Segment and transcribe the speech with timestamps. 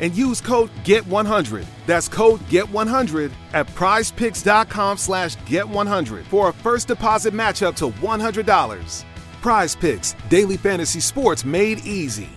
[0.00, 1.64] and use code GET100.
[1.86, 9.04] That's code GET100 at prizepicks.com slash GET100 for a first deposit match up to $100.
[9.42, 12.28] Prize Picks, daily fantasy sports made easy.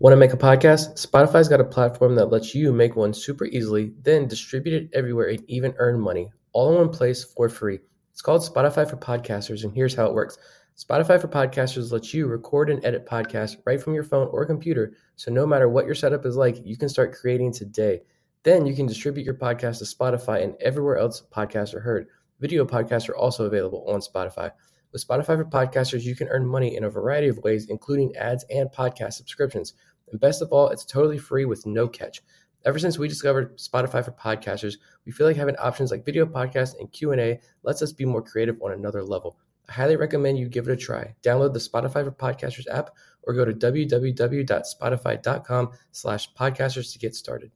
[0.00, 1.00] Want to make a podcast?
[1.00, 5.28] Spotify's got a platform that lets you make one super easily, then distribute it everywhere
[5.28, 7.78] and even earn money, all in one place for free.
[8.12, 10.36] It's called Spotify for Podcasters, and here's how it works.
[10.76, 14.96] Spotify for Podcasters lets you record and edit podcasts right from your phone or computer.
[15.14, 18.02] So no matter what your setup is like, you can start creating today.
[18.42, 22.08] Then you can distribute your podcast to Spotify and everywhere else podcasts are heard.
[22.40, 24.50] Video podcasts are also available on Spotify.
[24.90, 28.44] With Spotify for Podcasters, you can earn money in a variety of ways, including ads
[28.50, 29.74] and podcast subscriptions.
[30.10, 32.20] And best of all, it's totally free with no catch.
[32.64, 36.76] Ever since we discovered Spotify for Podcasters, we feel like having options like video podcasts
[36.80, 39.38] and Q&A lets us be more creative on another level.
[39.68, 41.14] I highly recommend you give it a try.
[41.22, 42.90] Download the Spotify for Podcasters app
[43.22, 47.50] or go to www.spotify.com slash podcasters to get started.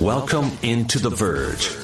[0.00, 1.74] Welcome into The Verge,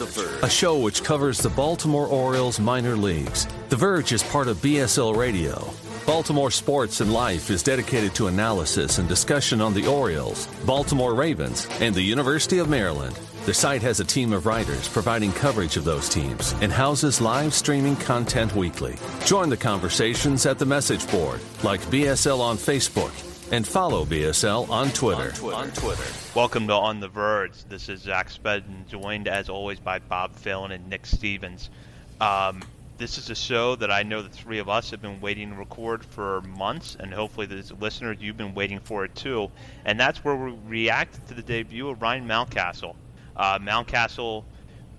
[0.44, 3.48] a show which covers the Baltimore Orioles minor leagues.
[3.68, 5.72] The Verge is part of BSL Radio.
[6.06, 11.68] Baltimore Sports and Life is dedicated to analysis and discussion on the Orioles, Baltimore Ravens,
[11.80, 13.16] and the University of Maryland.
[13.46, 17.54] The site has a team of writers providing coverage of those teams and houses live
[17.54, 18.96] streaming content weekly.
[19.24, 23.10] Join the conversations at the message board, like BSL on Facebook,
[23.50, 25.22] and follow BSL on Twitter.
[25.22, 25.56] On Twitter.
[25.56, 26.04] On Twitter.
[26.34, 27.64] Welcome to On the Verge.
[27.64, 31.70] This is Zach Spedden, joined as always by Bob Phelan and Nick Stevens.
[32.20, 32.60] Um,
[32.98, 35.56] this is a show that I know the three of us have been waiting to
[35.56, 39.50] record for months, and hopefully, the listeners, you've been waiting for it too.
[39.86, 42.96] And that's where we react to the debut of Ryan Mountcastle.
[43.40, 44.44] Uh, Mountcastle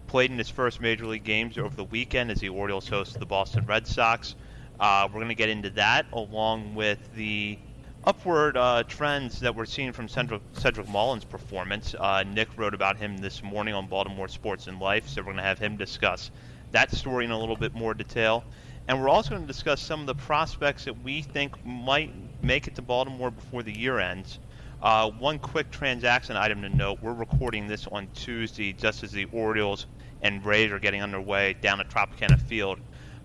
[0.08, 3.26] played in his first major league games over the weekend as the Orioles host the
[3.28, 4.34] Boston Red Sox.
[4.80, 7.60] Uh, we're going to get into that along with the
[8.04, 11.94] upward uh, trends that we're seeing from Cedric, Cedric Mullins' performance.
[12.00, 15.38] Uh, Nick wrote about him this morning on Baltimore Sports and Life, so we're going
[15.38, 16.32] to have him discuss
[16.72, 18.44] that story in a little bit more detail.
[18.88, 22.66] And we're also going to discuss some of the prospects that we think might make
[22.66, 24.40] it to Baltimore before the year ends.
[24.82, 29.26] Uh, one quick transaction item to note: we're recording this on Tuesday, just as the
[29.32, 29.86] Orioles
[30.24, 32.80] and Rays are getting underway down at Tropicana Field.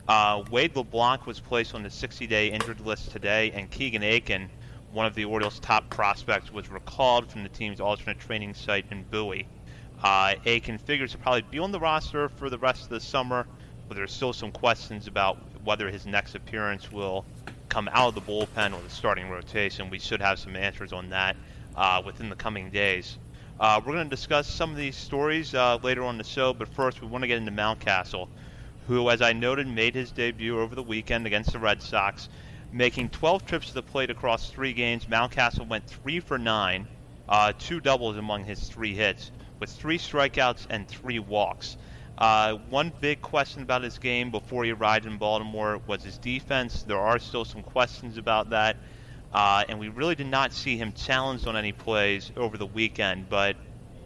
[0.06, 4.50] Uh, Wade LeBlanc was placed on the 60-day injured list today, and Keegan Akin,
[4.92, 9.02] one of the Orioles' top prospects, was recalled from the team's alternate training site in
[9.04, 9.48] Bowie.
[10.02, 13.46] Uh, Akin figures to probably be on the roster for the rest of the summer,
[13.88, 17.24] but there's still some questions about whether his next appearance will
[17.68, 19.90] come out of the bullpen or the starting rotation.
[19.90, 21.36] We should have some answers on that
[21.76, 23.18] uh, within the coming days.
[23.58, 26.68] Uh, we're going to discuss some of these stories uh, later on the show, but
[26.68, 28.28] first we want to get into Mountcastle,
[28.86, 32.28] who, as I noted, made his debut over the weekend against the Red Sox,
[32.70, 35.06] making 12 trips to the plate across three games.
[35.06, 36.86] Mountcastle went three for nine,
[37.28, 41.78] uh, two doubles among his three hits, with three strikeouts and three walks.
[42.18, 46.82] Uh, one big question about his game before he arrived in Baltimore was his defense.
[46.82, 48.76] There are still some questions about that.
[49.32, 53.28] Uh, and we really did not see him challenged on any plays over the weekend.
[53.28, 53.56] But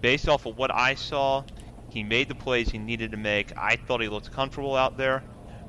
[0.00, 1.44] based off of what I saw,
[1.88, 3.56] he made the plays he needed to make.
[3.56, 5.22] I thought he looked comfortable out there.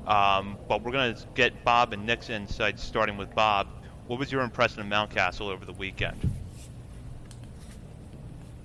[0.06, 3.68] Um, but we're going to get Bob and Nick's insights, starting with Bob.
[4.08, 6.41] What was your impression of Mountcastle over the weekend?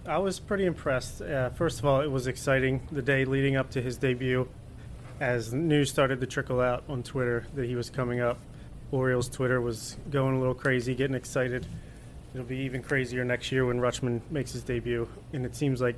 [0.08, 1.22] I was pretty impressed.
[1.22, 4.48] Uh, first of all, it was exciting the day leading up to his debut,
[5.20, 8.40] as news started to trickle out on Twitter that he was coming up.
[8.92, 11.68] Orioles Twitter was going a little crazy, getting excited.
[12.34, 15.98] It'll be even crazier next year when Rutschman makes his debut, and it seems like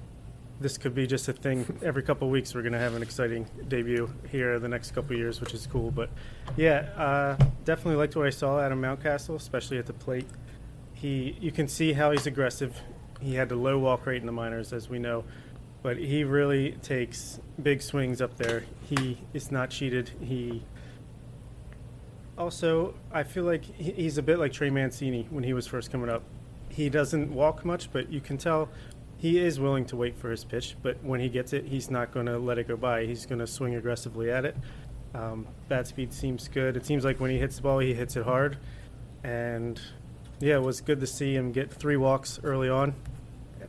[0.60, 1.78] this could be just a thing.
[1.84, 5.14] Every couple of weeks, we're going to have an exciting debut here the next couple
[5.14, 5.92] of years, which is cool.
[5.92, 6.10] But
[6.58, 10.26] yeah, uh, definitely liked what I saw out of Mountcastle, especially at the plate.
[10.96, 12.76] He, you can see how he's aggressive.
[13.20, 15.26] He had the low walk rate in the minors, as we know,
[15.82, 18.64] but he really takes big swings up there.
[18.82, 20.12] He is not cheated.
[20.22, 20.64] He
[22.38, 26.10] also, I feel like he's a bit like Trey Mancini when he was first coming
[26.10, 26.24] up.
[26.70, 28.70] He doesn't walk much, but you can tell
[29.18, 30.78] he is willing to wait for his pitch.
[30.82, 33.06] But when he gets it, he's not going to let it go by.
[33.06, 34.56] He's going to swing aggressively at it.
[35.14, 36.78] Um, bat speed seems good.
[36.78, 38.58] It seems like when he hits the ball, he hits it hard.
[39.24, 39.82] And
[40.40, 42.96] yeah, it was good to see him get three walks early on.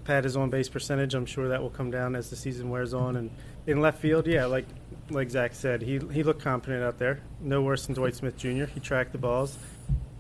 [0.05, 1.15] Pat his on base percentage.
[1.15, 3.17] I'm sure that will come down as the season wears on.
[3.17, 3.31] And
[3.67, 4.67] in left field, yeah, like
[5.11, 7.21] like Zach said, he he looked confident out there.
[7.41, 8.65] No worse than Dwight Smith Jr.
[8.65, 9.59] He tracked the balls.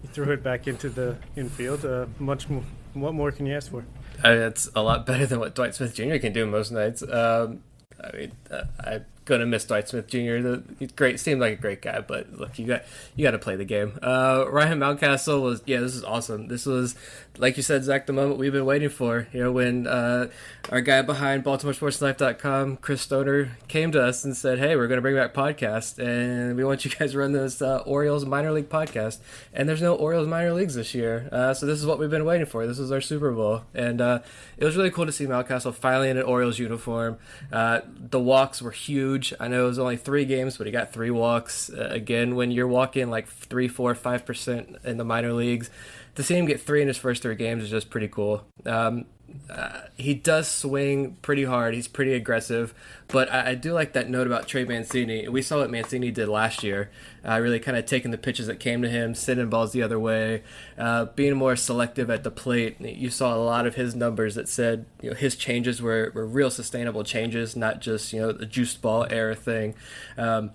[0.02, 1.84] He threw it back into the infield.
[1.84, 2.62] Uh, much more.
[2.94, 3.84] What more can you ask for?
[4.22, 6.16] I mean, it's a lot better than what Dwight Smith Jr.
[6.16, 7.02] can do most nights.
[7.02, 7.62] Um,
[8.02, 10.40] I mean, uh, I gonna miss Dwight Smith Jr.
[10.40, 10.62] The
[10.96, 12.82] great, seemed like a great guy, but look, you got
[13.14, 13.98] you got to play the game.
[14.02, 16.48] Uh, Ryan Mountcastle was yeah, this is awesome.
[16.48, 16.96] This was
[17.38, 19.28] like you said, Zach, the moment we've been waiting for.
[19.32, 20.28] You know, when uh,
[20.70, 25.16] our guy behind BaltimoreSportsLife.com, Chris Stoner, came to us and said, "Hey, we're gonna bring
[25.16, 29.18] back podcast, and we want you guys to run this uh, Orioles minor league podcast."
[29.52, 32.24] And there's no Orioles minor leagues this year, uh, so this is what we've been
[32.24, 32.66] waiting for.
[32.66, 34.20] This is our Super Bowl, and uh,
[34.56, 37.18] it was really cool to see Mountcastle finally in an Orioles uniform.
[37.52, 39.19] Uh, the walks were huge.
[39.40, 41.70] I know it was only three games, but he got three walks.
[41.70, 45.70] Uh, again, when you're walking like three, four, five percent in the minor leagues,
[46.14, 48.44] to see him get three in his first three games is just pretty cool.
[48.66, 49.06] Um,
[49.50, 51.74] uh, he does swing pretty hard.
[51.74, 52.72] He's pretty aggressive,
[53.08, 55.28] but I, I, do like that note about Trey Mancini.
[55.28, 56.90] We saw what Mancini did last year,
[57.26, 59.98] uh, really kind of taking the pitches that came to him, sending balls the other
[59.98, 60.42] way,
[60.78, 62.80] uh, being more selective at the plate.
[62.80, 66.26] You saw a lot of his numbers that said you know his changes were, were
[66.26, 69.74] real sustainable changes, not just you know the juiced ball era thing.
[70.16, 70.52] Um,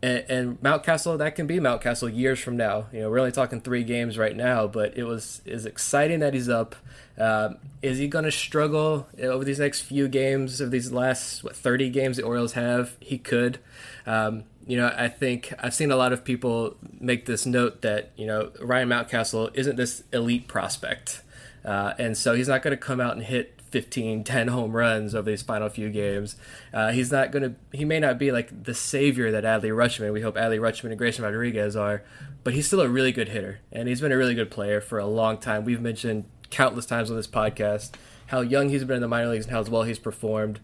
[0.00, 2.86] and, and Mountcastle, that can be Mountcastle years from now.
[2.92, 6.34] You know, we're only talking three games right now, but it was is exciting that
[6.34, 6.76] he's up.
[7.18, 11.56] Uh, is he going to struggle over these next few games of these last what,
[11.56, 12.96] 30 games the Orioles have?
[13.00, 13.58] He could.
[14.06, 18.12] Um, you know, I think I've seen a lot of people make this note that
[18.16, 21.22] you know Ryan Mountcastle isn't this elite prospect,
[21.64, 25.14] uh, and so he's not going to come out and hit 15, 10 home runs
[25.14, 26.36] over these final few games.
[26.72, 30.12] Uh, he's not going to, he may not be like the savior that Adley Rutschman,
[30.12, 32.02] we hope Adley Rutschman and Grayson Rodriguez are,
[32.44, 33.60] but he's still a really good hitter.
[33.70, 35.64] And he's been a really good player for a long time.
[35.64, 37.92] We've mentioned countless times on this podcast
[38.26, 40.60] how young he's been in the minor leagues and how well he's performed.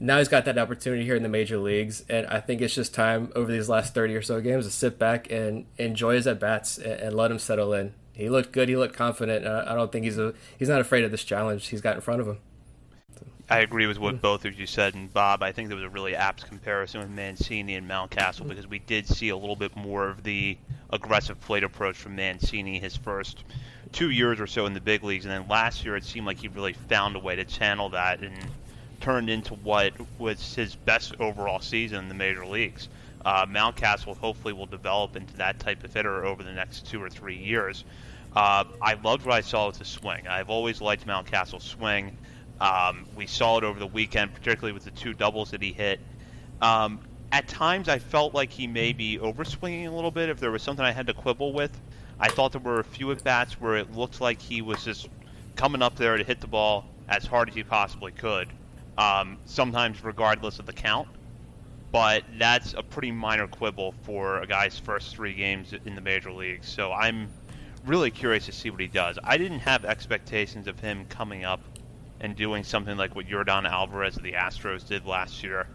[0.00, 2.94] Now he's got that opportunity here in the major leagues, and I think it's just
[2.94, 6.40] time over these last 30 or so games to sit back and enjoy his at
[6.40, 8.68] bats and, and let him settle in he looked good.
[8.68, 9.46] He looked confident.
[9.46, 12.20] I don't think he's a he's not afraid of this challenge he's got in front
[12.20, 12.38] of him.
[13.50, 15.90] I agree with what both of you said, and Bob, I think there was a
[15.90, 20.08] really apt comparison with Mancini and Mountcastle because we did see a little bit more
[20.08, 20.56] of the
[20.90, 23.44] aggressive plate approach from Mancini his first
[23.92, 26.38] two years or so in the big leagues, and then last year it seemed like
[26.38, 28.34] he really found a way to channel that and
[29.00, 32.88] turned into what was his best overall season in the major leagues.
[33.24, 37.10] Uh, Mountcastle hopefully will develop into that type of hitter over the next two or
[37.10, 37.84] three years.
[38.34, 40.26] Uh, I loved what I saw with the swing.
[40.26, 42.16] I've always liked Mountcastle's swing.
[42.60, 46.00] Um, we saw it over the weekend, particularly with the two doubles that he hit.
[46.60, 50.28] Um, at times, I felt like he may be overswinging a little bit.
[50.28, 51.78] If there was something I had to quibble with,
[52.22, 55.08] I thought there were a few at bats where it looked like he was just
[55.56, 58.48] coming up there to hit the ball as hard as he possibly could.
[58.96, 61.08] Um, sometimes, regardless of the count.
[61.90, 66.30] But that's a pretty minor quibble for a guy's first three games in the major
[66.30, 66.68] leagues.
[66.68, 67.28] So I'm
[67.84, 69.18] really curious to see what he does.
[69.24, 71.60] I didn't have expectations of him coming up
[72.20, 75.66] and doing something like what Yordan Alvarez of the Astros did last year,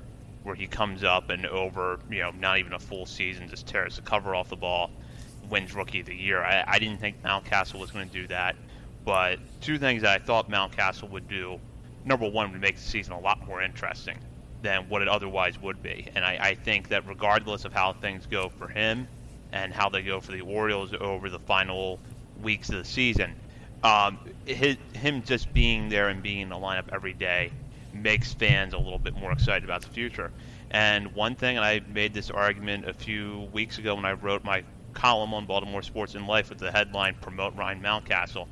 [0.44, 3.98] where he comes up and over, you know, not even a full season, just tears
[3.98, 4.90] the cover off the ball,
[5.50, 6.44] wins Rookie of the Year.
[6.44, 8.56] I, I didn't think Mountcastle was going to do that,
[9.06, 11.60] but two things that I thought Mountcastle would do.
[12.06, 14.18] Number one, would make the season a lot more interesting.
[14.62, 16.08] than what it otherwise would be.
[16.16, 19.08] And I, I think that regardless of how things go for him
[19.52, 22.00] and how they go for the Orioles over the final
[22.42, 23.36] weeks of the season,
[23.84, 27.52] um, his, him just being there and being in the lineup every day
[27.94, 30.32] makes fans a little bit more excited about the future.
[30.72, 34.44] And one thing, and I made this argument a few weeks ago when I wrote
[34.44, 34.64] my
[34.94, 38.48] column on Baltimore Sports and Life with the headline "Promote Ryan Mountcastle."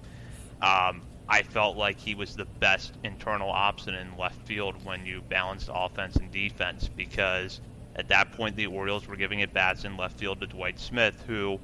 [0.61, 5.21] Um, I felt like he was the best internal option in left field when you
[5.27, 7.61] balanced offense and defense because
[7.95, 11.23] at that point the Orioles were giving at bats in left field to Dwight Smith,
[11.25, 11.59] who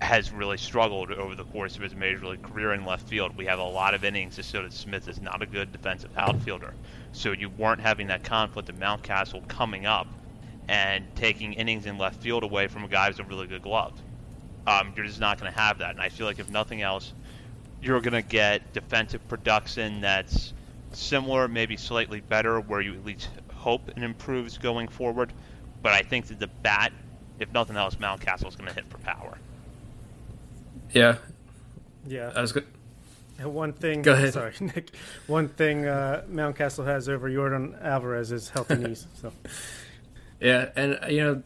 [0.00, 3.36] has really struggled over the course of his major league career in left field.
[3.36, 6.10] We have a lot of innings to show that Smith is not a good defensive
[6.16, 6.72] outfielder.
[7.12, 10.06] So you weren't having that conflict of Mountcastle coming up
[10.70, 13.92] and taking innings in left field away from a guy who's a really good glove.
[14.68, 15.90] Um, you're just not going to have that.
[15.90, 17.12] And I feel like if nothing else,
[17.82, 20.52] you're going to get defensive production that's
[20.92, 25.32] similar, maybe slightly better, where you at least hope it improves going forward.
[25.82, 26.92] But I think that the bat,
[27.40, 29.38] if nothing else, Mountcastle is going to hit for power.
[30.92, 31.16] Yeah.
[32.06, 32.28] Yeah.
[32.28, 32.66] That was good.
[33.42, 34.02] One thing.
[34.02, 34.34] Go ahead.
[34.34, 34.90] Sorry, Nick.
[35.26, 39.08] One thing uh, Mountcastle has over Yordan Alvarez is healthy knees.
[39.20, 39.32] So.
[40.40, 41.42] Yeah, and you know,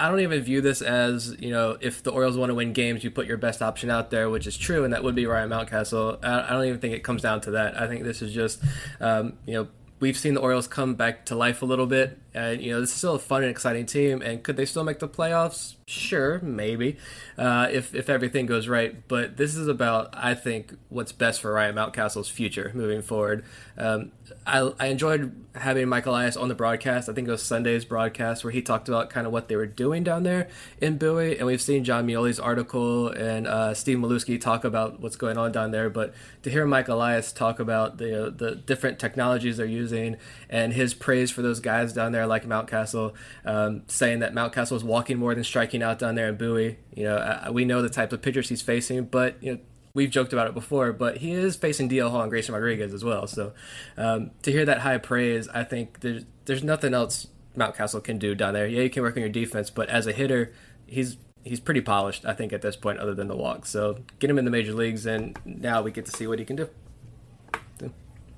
[0.00, 3.04] I don't even view this as you know, if the Orioles want to win games,
[3.04, 5.50] you put your best option out there, which is true, and that would be Ryan
[5.50, 6.24] Mountcastle.
[6.24, 7.78] I, I don't even think it comes down to that.
[7.78, 8.62] I think this is just,
[9.00, 9.68] um, you know,
[10.00, 12.90] we've seen the Orioles come back to life a little bit, and you know, this
[12.90, 14.22] is still a fun and exciting team.
[14.22, 15.74] And could they still make the playoffs?
[15.86, 16.96] Sure, maybe,
[17.36, 19.06] uh, if if everything goes right.
[19.06, 23.44] But this is about, I think, what's best for Ryan Mountcastle's future moving forward.
[23.76, 24.12] Um,
[24.46, 27.08] I, I enjoyed having Mike Elias on the broadcast.
[27.08, 29.66] I think it was Sunday's broadcast where he talked about kind of what they were
[29.66, 30.48] doing down there
[30.80, 35.16] in Bowie, and we've seen Jon Meoli's article and uh, Steve Melewski talk about what's
[35.16, 35.90] going on down there.
[35.90, 40.16] But to hear Mike Elias talk about the uh, the different technologies they're using
[40.48, 43.12] and his praise for those guys down there like Mountcastle,
[43.44, 46.78] um, saying that Mountcastle is walking more than striking out down there in Bowie.
[46.94, 49.60] You know, uh, we know the type of pitchers he's facing, but you know
[49.94, 53.04] we've joked about it before, but he is facing DL Hall and Grayson Rodriguez as
[53.04, 53.26] well.
[53.26, 53.52] So
[53.96, 58.34] um, to hear that high praise, I think there's there's nothing else Mountcastle can do
[58.34, 58.66] down there.
[58.66, 60.52] Yeah, you can work on your defense, but as a hitter,
[60.86, 62.24] he's he's pretty polished.
[62.24, 63.66] I think at this point, other than the walk.
[63.66, 66.44] So get him in the major leagues, and now we get to see what he
[66.44, 66.68] can do.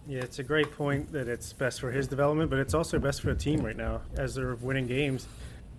[0.08, 3.20] Yeah, it's a great point that it's best for his development, but it's also best
[3.20, 5.28] for the team right now as they're winning games.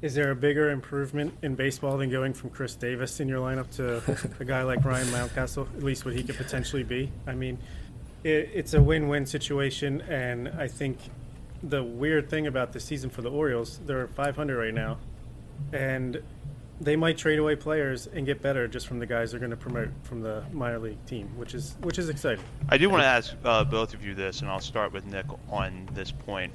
[0.03, 3.71] Is there a bigger improvement in baseball than going from Chris Davis in your lineup
[3.77, 5.65] to a guy like Ryan Mountcastle?
[5.77, 7.09] At least what he could potentially be.
[7.25, 7.57] I mean,
[8.25, 10.97] it, it's a win-win situation, and I think
[11.63, 14.97] the weird thing about the season for the Orioles, they're 500 right now,
[15.71, 16.21] and
[16.81, 19.55] they might trade away players and get better just from the guys they're going to
[19.55, 22.43] promote from the minor league team, which is which is exciting.
[22.67, 25.27] I do want to ask uh, both of you this, and I'll start with Nick
[25.49, 26.51] on this point.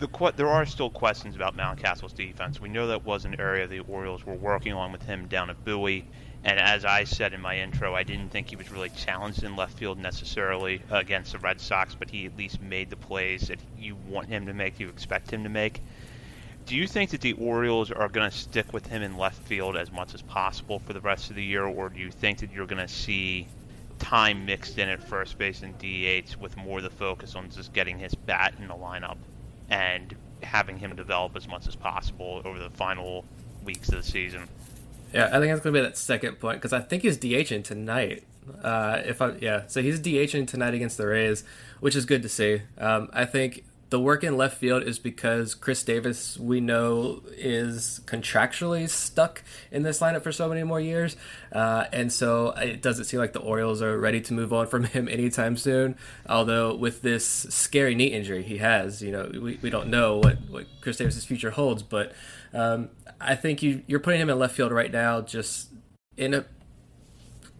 [0.00, 2.58] The there are still questions about Mountcastle's defense.
[2.58, 5.62] We know that was an area the Orioles were working on with him down at
[5.62, 6.06] Bowie,
[6.42, 9.56] and as I said in my intro, I didn't think he was really challenged in
[9.56, 13.58] left field necessarily against the Red Sox, but he at least made the plays that
[13.78, 15.82] you want him to make, you expect him to make.
[16.64, 19.76] Do you think that the Orioles are going to stick with him in left field
[19.76, 22.50] as much as possible for the rest of the year, or do you think that
[22.54, 23.48] you're going to see
[23.98, 27.74] time mixed in at first base and DH with more of the focus on just
[27.74, 29.18] getting his bat in the lineup
[29.70, 33.24] and having him develop as much as possible over the final
[33.64, 34.48] weeks of the season?
[35.12, 37.64] Yeah, I think that's going to be that second point because I think he's DHing
[37.64, 38.24] tonight.
[38.62, 41.44] Uh, if I yeah, so he's DHing tonight against the Rays,
[41.80, 42.62] which is good to see.
[42.78, 48.00] Um, I think the work in left field is because Chris Davis, we know, is
[48.06, 49.42] contractually stuck
[49.72, 51.16] in this lineup for so many more years.
[51.52, 54.84] Uh, and so it doesn't seem like the Orioles are ready to move on from
[54.94, 55.96] him anytime soon.
[56.28, 60.38] Although, with this scary knee injury he has, you know, we, we don't know what,
[60.48, 61.82] what Chris Davis's future holds.
[61.82, 62.12] But
[62.54, 65.68] um, I think you, you're putting him in left field right now just
[66.16, 66.44] in a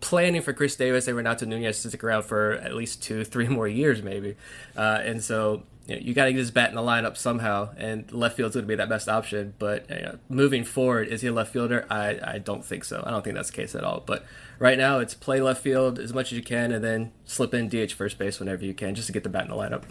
[0.00, 3.48] planning for Chris Davis and Renato Nunez to stick around for at least two, three
[3.48, 4.36] more years, maybe.
[4.76, 7.70] Uh, and so you, know, you got to get his bat in the lineup somehow,
[7.76, 9.54] and left field's going to be that best option.
[9.58, 11.84] But you know, moving forward, is he a left fielder?
[11.90, 13.02] I, I don't think so.
[13.04, 14.04] I don't think that's the case at all.
[14.06, 14.24] But
[14.60, 17.68] right now, it's play left field as much as you can, and then slip in
[17.68, 19.82] DH first base whenever you can, just to get the bat in the lineup.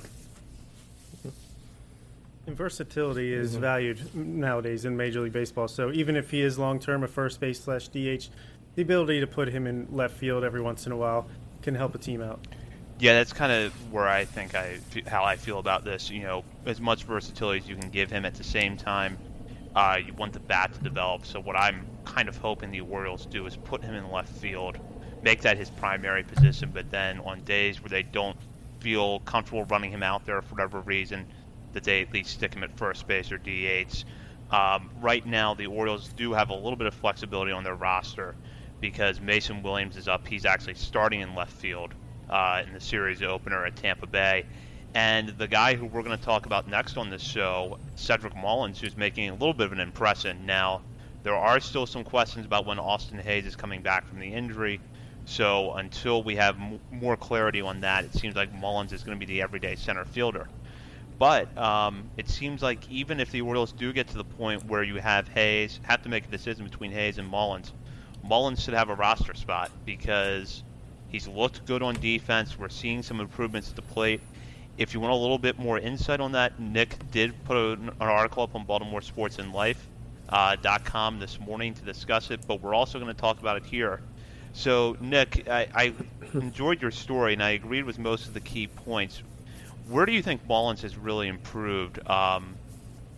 [2.47, 3.61] And versatility is mm-hmm.
[3.61, 5.67] valued nowadays in Major League Baseball.
[5.67, 8.29] So even if he is long term a first base slash DH,
[8.75, 11.27] the ability to put him in left field every once in a while
[11.61, 12.39] can help a team out.
[12.99, 16.09] Yeah, that's kind of where I think I how I feel about this.
[16.09, 19.17] You know, as much versatility as you can give him at the same time,
[19.73, 21.25] uh, you want the bat to develop.
[21.25, 24.77] So what I'm kind of hoping the Orioles do is put him in left field,
[25.23, 26.71] make that his primary position.
[26.73, 28.35] But then on days where they don't
[28.81, 31.25] feel comfortable running him out there for whatever reason,
[31.71, 34.03] that they at least stick him at first base or DH.
[34.51, 38.35] Um, right now, the Orioles do have a little bit of flexibility on their roster
[38.81, 40.27] because Mason Williams is up.
[40.27, 41.93] He's actually starting in left field
[42.29, 44.45] uh, in the series opener at Tampa Bay.
[44.93, 48.79] And the guy who we're going to talk about next on this show, Cedric Mullins,
[48.79, 50.45] who's making a little bit of an impression.
[50.45, 50.81] Now,
[51.23, 54.79] there are still some questions about when Austin Hays is coming back from the injury.
[55.25, 59.19] So until we have m- more clarity on that, it seems like Mullins is going
[59.19, 60.47] to be the everyday center fielder.
[61.19, 64.81] But um, it seems like even if the Orioles do get to the point where
[64.81, 67.73] you have Hays, have to make a decision between Hays and Mullins,
[68.23, 70.63] Mullins should have a roster spot because
[71.09, 72.57] he's looked good on defense.
[72.57, 74.21] We're seeing some improvements at the plate.
[74.77, 78.43] If you want a little bit more insight on that, Nick did put an article
[78.43, 79.87] up on Baltimore Sports and Life
[80.29, 83.65] uh, .com this morning to discuss it, but we're also going to talk about it
[83.65, 83.99] here.
[84.53, 85.93] So, Nick, I, I
[86.33, 89.21] enjoyed your story and I agreed with most of the key points
[89.89, 92.55] where do you think Mullins has really improved um,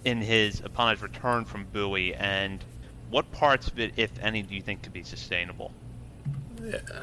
[0.05, 2.63] in his upon his return from Bowie, and
[3.09, 5.73] what parts of it, if any, do you think could be sustainable?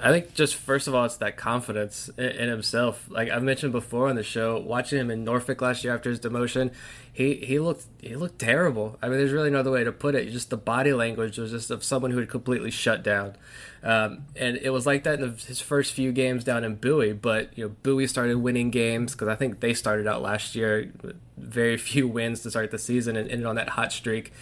[0.03, 3.09] I think just first of all, it's that confidence in, himself.
[3.11, 6.21] Like I mentioned before on the show, watching him in Norfolk last year after his
[6.21, 6.73] demotion,
[7.13, 8.99] he he looked he looked terrible.
[9.03, 10.31] I mean, there's really no other way to put it.
[10.31, 13.37] Just the body language was just of someone who had completely shut down.
[13.83, 17.13] Um, and it was like that in the, his first few games down in Bowie.
[17.13, 20.93] But you know, Bowie started winning games because I think they started out last year
[21.37, 24.33] very few wins to start the season and ended on that hot streak.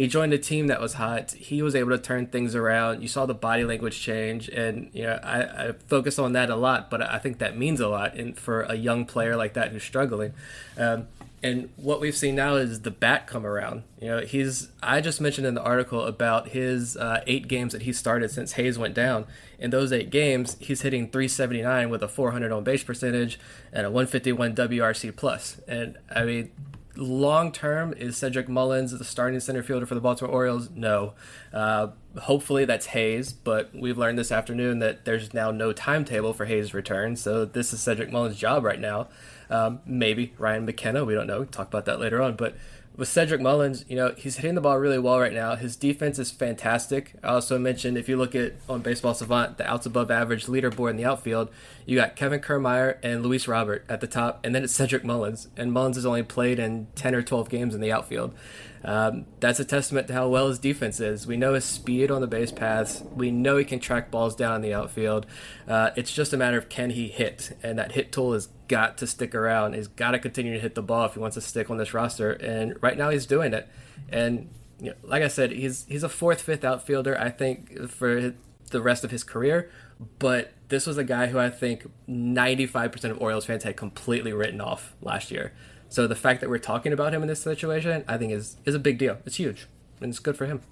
[0.00, 1.32] He joined a team that was hot.
[1.32, 3.02] He was able to turn things around.
[3.02, 6.56] You saw the body language change, and you know I, I focus on that a
[6.56, 6.88] lot.
[6.88, 9.82] But I think that means a lot in, for a young player like that who's
[9.82, 10.32] struggling.
[10.78, 11.08] Um,
[11.42, 13.82] and what we've seen now is the bat come around.
[14.00, 14.68] You know, he's.
[14.82, 18.52] I just mentioned in the article about his uh, eight games that he started since
[18.52, 19.26] Hays went down.
[19.58, 23.38] In those eight games, he's hitting 379 with a 400 on base percentage
[23.70, 25.60] and a 151 WRC plus.
[25.68, 26.50] And I mean,
[26.96, 30.70] long term, is Cedric Mullins the starting center fielder for the Baltimore Orioles?
[30.70, 31.14] No.
[31.52, 31.88] Uh,
[32.22, 36.74] hopefully that's Hays, but we've learned this afternoon that there's now no timetable for Hays'
[36.74, 37.16] return.
[37.16, 39.08] So this is Cedric Mullins' job right now.
[39.48, 41.38] Um, maybe Ryan McKenna, we don't know.
[41.38, 42.36] We'll talk about that later on.
[42.36, 42.56] But
[42.96, 45.54] with Cedric Mullins, you know, he's hitting the ball really well right now.
[45.56, 47.14] His defense is fantastic.
[47.22, 50.90] I also mentioned if you look at on Baseball Savant, the outs above average leaderboard
[50.90, 51.50] in the outfield,
[51.86, 55.48] you got Kevin Kiermaier and Luis Robert at the top, and then it's Cedric Mullins.
[55.56, 58.34] And Mullins has only played in 10 or 12 games in the outfield.
[58.82, 61.26] Um, that's a testament to how well his defense is.
[61.26, 63.02] We know his speed on the base paths.
[63.14, 65.26] We know he can track balls down in the outfield.
[65.68, 68.98] Uh, it's just a matter of can he hit, and that hit tool has got
[68.98, 69.74] to stick around.
[69.74, 71.92] He's got to continue to hit the ball if he wants to stick on this
[71.92, 72.32] roster.
[72.32, 73.68] And right now he's doing it.
[74.08, 77.18] And you know, like I said, he's he's a fourth, fifth outfielder.
[77.18, 78.34] I think for
[78.70, 79.70] the rest of his career.
[80.18, 84.60] But this was a guy who I think 95% of Orioles fans had completely written
[84.60, 85.52] off last year.
[85.90, 88.74] So the fact that we're talking about him in this situation, I think is is
[88.76, 89.18] a big deal.
[89.26, 89.66] It's huge,
[90.00, 90.62] and it's good for him.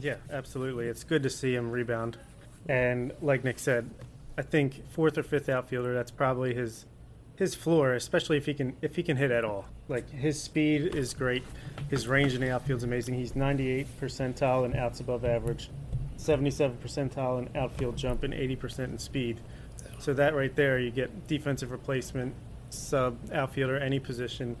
[0.00, 0.86] Yeah, absolutely.
[0.86, 2.16] It's good to see him rebound.
[2.68, 3.90] And like Nick said,
[4.36, 6.86] I think fourth or fifth outfielder, that's probably his
[7.36, 9.66] his floor, especially if he can if he can hit at all.
[9.86, 11.44] Like his speed is great,
[11.90, 13.14] his range in the outfield is amazing.
[13.14, 15.68] He's 98 percentile in outs above average,
[16.16, 19.40] 77 percentile in outfield jump, and 80 percent in speed.
[19.98, 22.34] So that right there, you get defensive replacement,
[22.72, 24.56] sub outfielder, any position,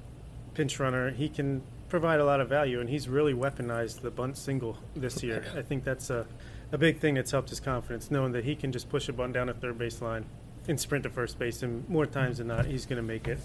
[0.54, 1.10] pinch runner.
[1.10, 5.22] He can provide a lot of value, and he's really weaponized the bunt single this
[5.22, 5.44] year.
[5.56, 6.26] I think that's a,
[6.72, 9.34] a big thing that's helped his confidence, knowing that he can just push a bunt
[9.34, 10.24] down a third base line
[10.68, 13.38] and sprint to first base, and more times than not, he's going to make it.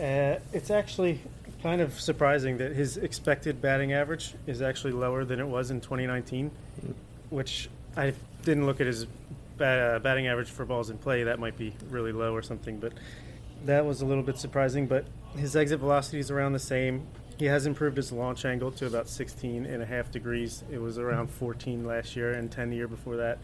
[0.00, 1.20] Uh, it's actually
[1.62, 5.80] kind of surprising that his expected batting average is actually lower than it was in
[5.80, 6.50] 2019,
[7.30, 9.06] which I didn't look at his
[9.56, 11.22] bat, uh, batting average for balls in play.
[11.24, 12.92] That might be really low or something, but
[13.66, 14.86] that was a little bit surprising.
[14.86, 17.06] But his exit velocity is around the same.
[17.38, 20.64] He has improved his launch angle to about 16 and a half degrees.
[20.70, 23.38] It was around 14 last year and 10 the year before that.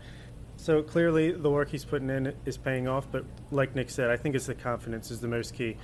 [0.57, 3.07] So clearly, the work he's putting in is paying off.
[3.11, 5.77] But like Nick said, I think it's the confidence is the most key.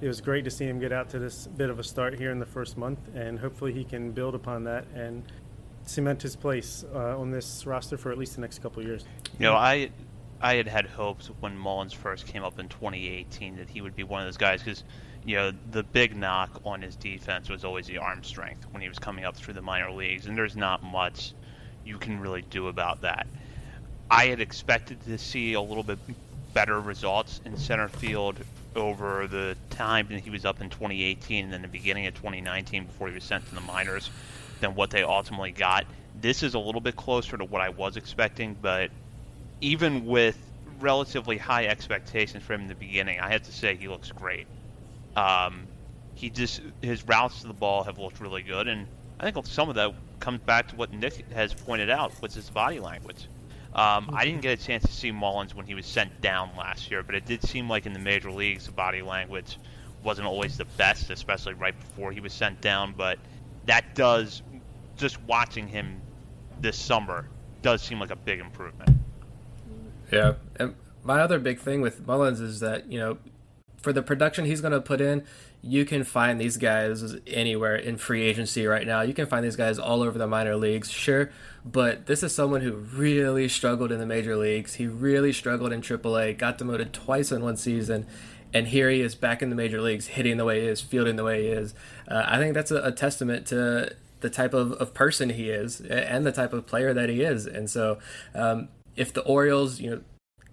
[0.00, 2.30] It was great to see him get out to this bit of a start here
[2.30, 5.24] in the first month, and hopefully he can build upon that and
[5.84, 9.04] cement his place uh, on this roster for at least the next couple years.
[9.38, 9.90] You know, I
[10.40, 14.04] I had had hopes when Mullins first came up in 2018 that he would be
[14.04, 14.84] one of those guys because,
[15.24, 18.88] you know, the big knock on his defense was always the arm strength when he
[18.88, 21.32] was coming up through the minor leagues, and there's not much
[21.84, 23.26] you can really do about that.
[24.10, 25.98] I had expected to see a little bit
[26.54, 28.38] better results in center field
[28.74, 32.84] over the time that he was up in 2018 and then the beginning of 2019
[32.84, 34.10] before he was sent to the minors
[34.60, 35.84] than what they ultimately got.
[36.20, 38.90] This is a little bit closer to what I was expecting, but
[39.60, 40.36] even with
[40.80, 44.46] relatively high expectations for him in the beginning, I have to say he looks great.
[45.16, 45.66] Um,
[46.14, 48.86] he just his routes to the ball have looked really good, and
[49.20, 52.50] I think some of that comes back to what Nick has pointed out, was his
[52.50, 53.28] body language.
[53.74, 56.90] Um, I didn't get a chance to see Mullins when he was sent down last
[56.90, 59.58] year, but it did seem like in the major leagues the body language
[60.02, 62.94] wasn't always the best, especially right before he was sent down.
[62.96, 63.18] But
[63.66, 64.42] that does,
[64.96, 66.00] just watching him
[66.60, 67.28] this summer,
[67.62, 68.97] does seem like a big improvement.
[70.10, 73.18] Yeah, and my other big thing with Mullins is that you know,
[73.76, 75.24] for the production he's going to put in,
[75.62, 79.02] you can find these guys anywhere in free agency right now.
[79.02, 81.30] You can find these guys all over the minor leagues, sure,
[81.64, 84.74] but this is someone who really struggled in the major leagues.
[84.74, 88.06] He really struggled in AAA, got demoted twice in one season,
[88.54, 91.16] and here he is back in the major leagues, hitting the way he is, fielding
[91.16, 91.74] the way he is.
[92.06, 95.80] Uh, I think that's a, a testament to the type of, of person he is
[95.80, 97.46] and the type of player that he is.
[97.46, 97.98] And so,
[98.34, 100.00] um, if the Orioles, you know,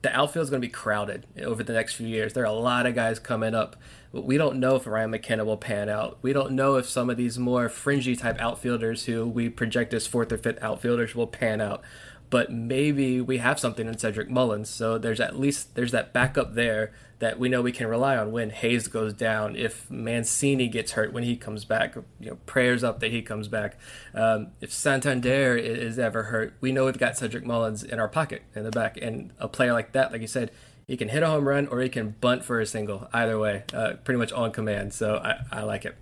[0.02, 2.34] the outfield is going to be crowded over the next few years.
[2.34, 3.76] There are a lot of guys coming up.
[4.14, 6.20] But we don't know if Ryan McKenna will pan out.
[6.22, 10.06] We don't know if some of these more fringy type outfielders who we project as
[10.06, 11.82] fourth or fifth outfielders will pan out.
[12.30, 14.70] But maybe we have something in Cedric Mullins.
[14.70, 18.32] So there's at least there's that backup there that we know we can rely on
[18.32, 22.84] when Hays goes down, if Mancini gets hurt when he comes back, you know, prayers
[22.84, 23.78] up that he comes back.
[24.14, 28.44] Um, if Santander is ever hurt, we know we've got Cedric Mullins in our pocket
[28.54, 30.52] in the back, and a player like that, like you said,
[30.88, 33.10] he can hit a home run or he can bunt for a single.
[33.14, 34.94] Either way, uh, pretty much on command.
[34.94, 35.96] So I, I like it.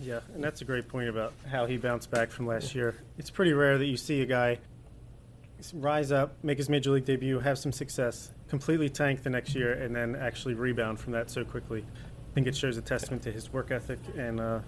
[0.00, 2.96] Yeah, and that's a great point about how he bounced back from last year.
[3.18, 4.58] It's pretty rare that you see a guy
[5.74, 9.72] rise up, make his major league debut, have some success, completely tank the next year,
[9.72, 11.84] and then actually rebound from that so quickly.
[12.30, 14.60] I think it shows a testament to his work ethic and uh,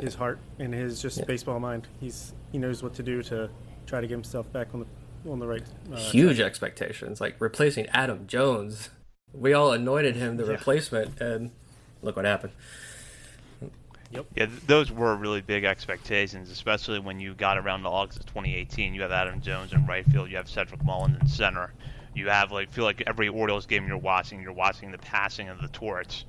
[0.00, 1.24] his heart and his just yeah.
[1.24, 1.88] baseball mind.
[1.98, 3.50] He's he knows what to do to
[3.86, 5.62] try to get himself back on the on the right.
[5.92, 6.46] Uh, Huge track.
[6.46, 8.90] expectations, like replacing Adam Jones.
[9.32, 10.52] We all anointed him the yeah.
[10.52, 11.50] replacement, and
[12.02, 12.52] look what happened.
[14.10, 14.26] Yep.
[14.34, 18.94] Yeah, those were really big expectations, especially when you got around to August of 2018.
[18.94, 21.72] You have Adam Jones in right field, you have Cedric Mullins in center
[22.14, 25.60] you have like feel like every Orioles game you're watching, you're watching the passing of
[25.60, 26.26] the torch.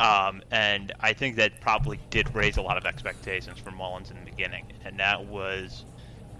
[0.00, 4.18] Um, and I think that probably did raise a lot of expectations for Mullins in
[4.18, 5.84] the beginning, and that was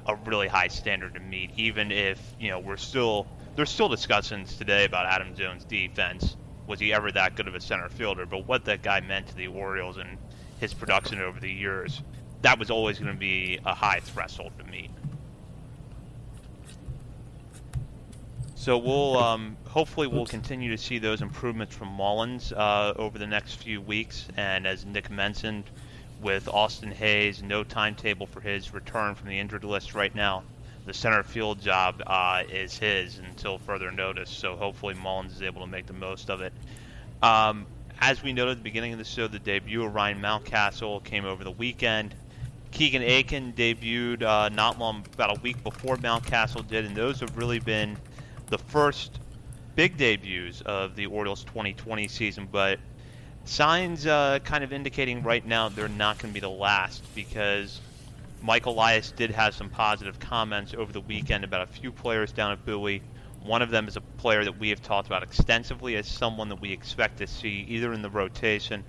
[0.06, 1.52] a really high standard to meet.
[1.56, 6.36] Even if you know we're still there's still discussions today about Adam Jones' defense.
[6.66, 8.26] Was he ever that good of a center fielder?
[8.26, 10.18] But what that guy meant to the Orioles and
[10.62, 12.02] his production over the years,
[12.42, 14.90] that was always going to be a high threshold to meet.
[18.54, 23.26] So we'll um, hopefully we'll continue to see those improvements from Mullins uh, over the
[23.26, 24.28] next few weeks.
[24.36, 25.64] And as Nick mentioned,
[26.20, 30.44] with Austin Hays, no timetable for his return from the injured list right now.
[30.86, 34.30] The center field job uh, is his until further notice.
[34.30, 36.52] So hopefully Mullins is able to make the most of it.
[37.20, 37.66] Um,
[38.02, 41.24] as we noted at the beginning of the show, the debut of Ryan Mountcastle came
[41.24, 42.16] over the weekend.
[42.72, 47.36] Keegan Akin debuted uh, not long, about a week before Mountcastle did, and those have
[47.36, 47.96] really been
[48.48, 49.20] the first
[49.76, 52.80] big debuts of the Orioles 2020 season, but
[53.44, 57.80] signs uh, kind of indicating right now they're not going to be the last because
[58.42, 62.50] Michael Elias did have some positive comments over the weekend about a few players down
[62.50, 63.00] at Bowie.
[63.44, 66.60] One of them is a player that we have talked about extensively as someone that
[66.60, 68.84] we expect to see either in the rotation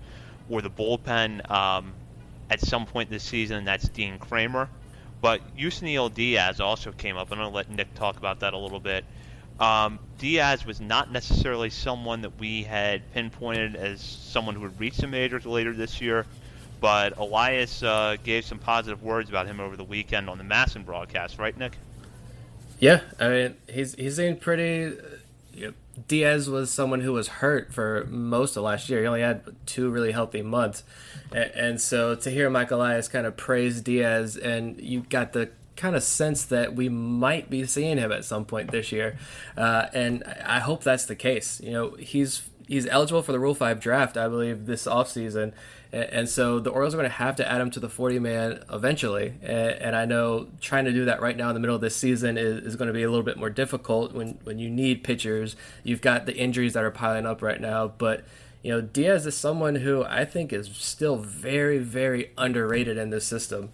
[0.49, 1.93] or the bullpen um,
[2.49, 4.69] at some point this season, and that's Dean Kremer.
[5.21, 7.31] But Yusniel Diaz also came up.
[7.31, 9.05] And to let Nick talk about that a little bit.
[9.59, 14.97] Um, Diaz was not necessarily someone that we had pinpointed as someone who would reach
[14.97, 16.25] the majors later this year,
[16.81, 20.85] but Elias uh, gave some positive words about him over the weekend on the MASN
[20.85, 21.77] broadcast, right, Nick?
[22.83, 24.97] Yeah, I mean he's he's in pretty.
[25.53, 25.73] You know,
[26.09, 28.99] Diaz was someone who was hurt for most of last year.
[28.99, 30.83] He only had two really healthy months,
[31.31, 35.51] and, and so to hear Mike Elias kind of praise Diaz, and you got the
[35.77, 39.17] kind of sense that we might be seeing him at some point this year,
[39.55, 41.61] uh, and I hope that's the case.
[41.61, 42.41] You know, he's
[42.73, 45.53] he's eligible for the Rule Five draft, I believe, this offseason.
[45.91, 48.63] And so the Orioles are going to have to add him to the 40 man
[48.71, 49.33] eventually.
[49.43, 52.35] And I know trying to do that right now in the middle of this season
[52.35, 55.55] is, is going to be a little bit more difficult when, when you need pitchers.
[55.83, 57.89] You've got the injuries that are piling up right now.
[57.89, 58.23] But,
[58.63, 63.25] you know, Diaz is someone who I think is still very, very underrated in this
[63.25, 63.69] system.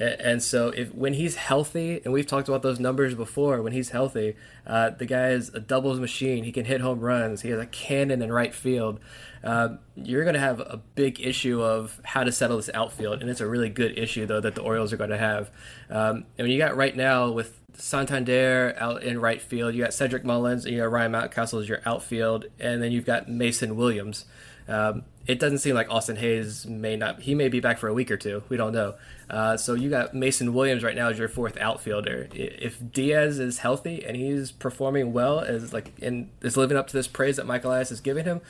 [0.00, 3.90] And so, if when he's healthy, and we've talked about those numbers before, when he's
[3.90, 4.34] healthy,
[4.66, 6.44] uh, the guy is a doubles machine.
[6.44, 7.42] He can hit home runs.
[7.42, 8.98] He has a cannon in right field.
[9.44, 13.28] Uh, you're going to have a big issue of how to settle this outfield, and
[13.28, 15.50] it's a really good issue though that the Orioles are going to have.
[15.90, 19.92] Um, and when you got right now with Santander out in right field, you got
[19.92, 23.76] Cedric Mullins, and you got Ryan Mountcastle as your outfield, and then you've got Mason
[23.76, 24.24] Williams.
[24.66, 27.20] Um, it doesn't seem like Austin Hays may not.
[27.20, 28.42] He may be back for a week or two.
[28.48, 28.94] We don't know.
[29.28, 32.28] Uh, so you got Mason Williams right now as your fourth outfielder.
[32.32, 36.92] If Diaz is healthy and he's performing well, as like and is living up to
[36.94, 38.40] this praise that Michael Elias is giving him,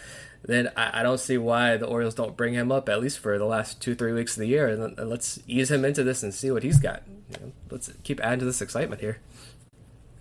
[0.42, 3.36] then I, I, don't see why the Orioles don't bring him up at least for
[3.36, 6.32] the last two three weeks of the year, and, let's ease him into this and
[6.32, 7.02] see what he's got.
[7.30, 9.18] You know, let's keep adding to this excitement here.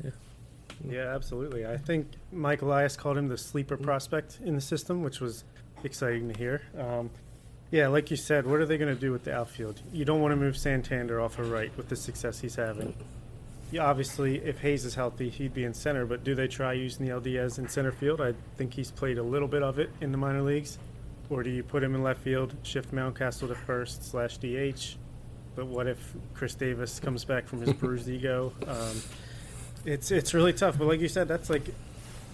[0.04, 0.12] Yeah.
[0.90, 1.66] Yeah, absolutely.
[1.66, 5.46] I think Mike Elias called him the sleeper prospect in the system, which was
[5.84, 6.62] exciting to hear.
[6.78, 7.10] Um,
[7.72, 9.80] yeah, like you said, what are they going to do with the outfield?
[9.94, 12.96] You don't want to move Santander off of right with the success he's having.
[13.80, 17.14] Obviously, if Hays is healthy, he'd be in center, but do they try using the
[17.14, 18.20] LDS in center field?
[18.20, 20.80] I think he's played a little bit of it in the minor leagues.
[21.30, 24.96] Or do you put him in left field, shift Mountcastle to first slash DH?
[25.56, 28.52] But what if Chris Davis comes back from his bruised ego?
[28.68, 29.02] Um,
[29.86, 30.78] it's it's really tough.
[30.78, 31.64] But like you said, that's like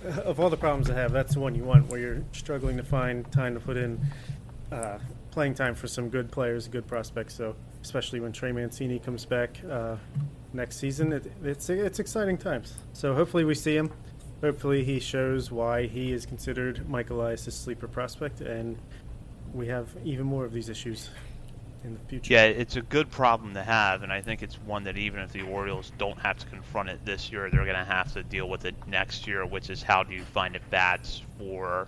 [0.24, 2.84] of all the problems I have, that's the one you want, where you're struggling to
[2.84, 4.00] find time to put in
[4.72, 5.00] uh,
[5.32, 7.36] playing time for some good players, good prospects.
[7.36, 9.96] So especially when Trey Mancini comes back uh,
[10.54, 12.76] next season, it, it's it's exciting times.
[12.94, 13.92] So hopefully we see him.
[14.42, 18.78] Hopefully he shows why he is considered Mike Elias' sleeper prospect, and
[19.54, 21.10] we have even more of these issues
[21.86, 22.34] in the future.
[22.34, 25.32] Yeah, it's a good problem to have, and I think it's one that even if
[25.32, 28.50] the Orioles don't have to confront it this year, they're going to have to deal
[28.50, 31.88] with it next year, which is how do you find at bats for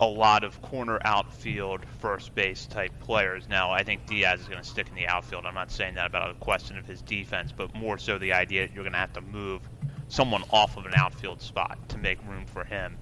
[0.00, 3.48] a lot of corner outfield, first base type players.
[3.48, 5.46] Now, I think Diaz is going to stick in the outfield.
[5.46, 8.66] I'm not saying that about a question of his defense, but more so the idea
[8.66, 9.62] that you're going to have to move
[10.08, 12.98] someone off of an outfield spot to make room for him.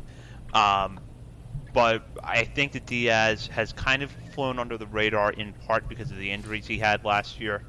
[0.53, 1.01] Um,
[1.73, 6.11] but I think that Diaz has kind of flown under the radar in part because
[6.11, 7.63] of the injuries he had last year.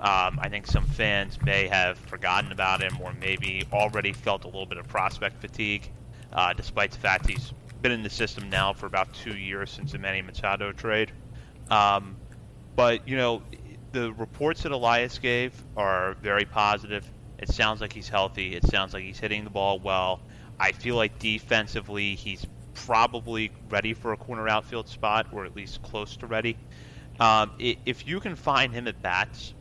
[0.00, 4.46] Um, I think some fans may have forgotten about him or maybe already felt a
[4.46, 5.90] little bit of prospect fatigue,
[6.32, 9.92] uh, despite the fact he's been in the system now for about two years since
[9.92, 11.12] the Manny Machado trade.
[11.70, 12.16] Um,
[12.76, 13.42] but, you know,
[13.92, 17.04] the reports that Elias gave are very positive.
[17.38, 18.54] It sounds like he's healthy.
[18.54, 20.20] It sounds like he's hitting the ball well.
[20.58, 22.46] I feel like defensively he's
[22.90, 26.56] probably ready for a corner outfield spot, or at least close to ready.
[27.20, 29.54] Um, if you can find him at bats,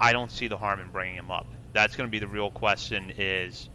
[0.00, 1.46] I don't see the harm in bringing him up.
[1.74, 3.12] That's going to be the real question.
[3.18, 3.68] Is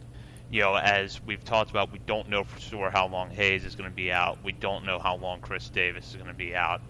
[0.50, 3.76] you know, as we've talked about, we don't know for sure how long Hays is
[3.76, 4.42] going to be out.
[4.42, 6.80] We don't know how long Chris Davis is going to be out.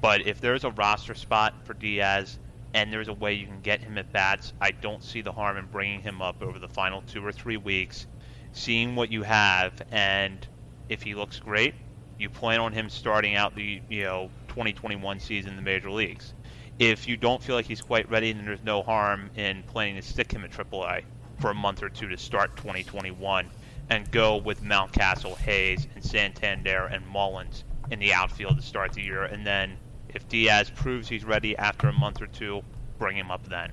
[0.00, 2.38] But if there's a roster spot for Diaz
[2.72, 5.58] and there's a way you can get him at bats, I don't see the harm
[5.58, 8.06] in bringing him up over the final two or three weeks,
[8.52, 10.48] seeing what you have, and
[10.92, 11.74] if he looks great,
[12.18, 16.34] you plan on him starting out the you know 2021 season in the major leagues.
[16.78, 20.02] If you don't feel like he's quite ready, then there's no harm in planning to
[20.02, 21.04] stick him at AAA
[21.40, 23.48] for a month or two to start 2021
[23.90, 29.02] and go with Mountcastle, Hays, and Santander and Mullins in the outfield to start the
[29.02, 29.24] year.
[29.24, 29.76] And then
[30.08, 32.62] if Diaz proves he's ready after a month or two,
[32.98, 33.72] bring him up then.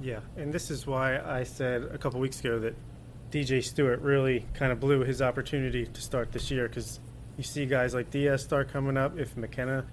[0.00, 2.74] Yeah, and this is why I said a couple weeks ago that
[3.30, 7.00] DJ Stewart really kind of blew his opportunity to start this year because
[7.36, 9.18] you see guys like Diaz start coming up.
[9.18, 9.86] If McKenna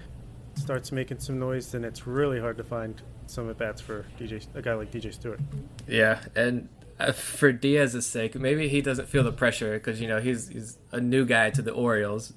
[0.55, 4.45] starts making some noise, then it's really hard to find some at bats for DJ,
[4.55, 5.39] a guy like DJ Stewart.
[5.87, 6.69] Yeah, and
[6.99, 10.77] uh, for Diaz's sake, maybe he doesn't feel the pressure because you know he's he's
[10.91, 12.33] a new guy to the Orioles,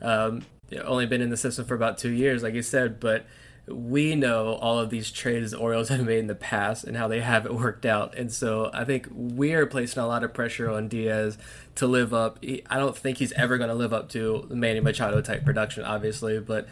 [0.00, 0.42] um,
[0.84, 3.26] only been in the system for about two years, like you said, but
[3.68, 7.08] we know all of these trades the Orioles have made in the past and how
[7.08, 8.16] they have it worked out.
[8.16, 11.36] And so I think we're placing a lot of pressure on Diaz
[11.76, 12.38] to live up.
[12.42, 16.38] I don't think he's ever going to live up to Manny Machado type production, obviously,
[16.38, 16.68] but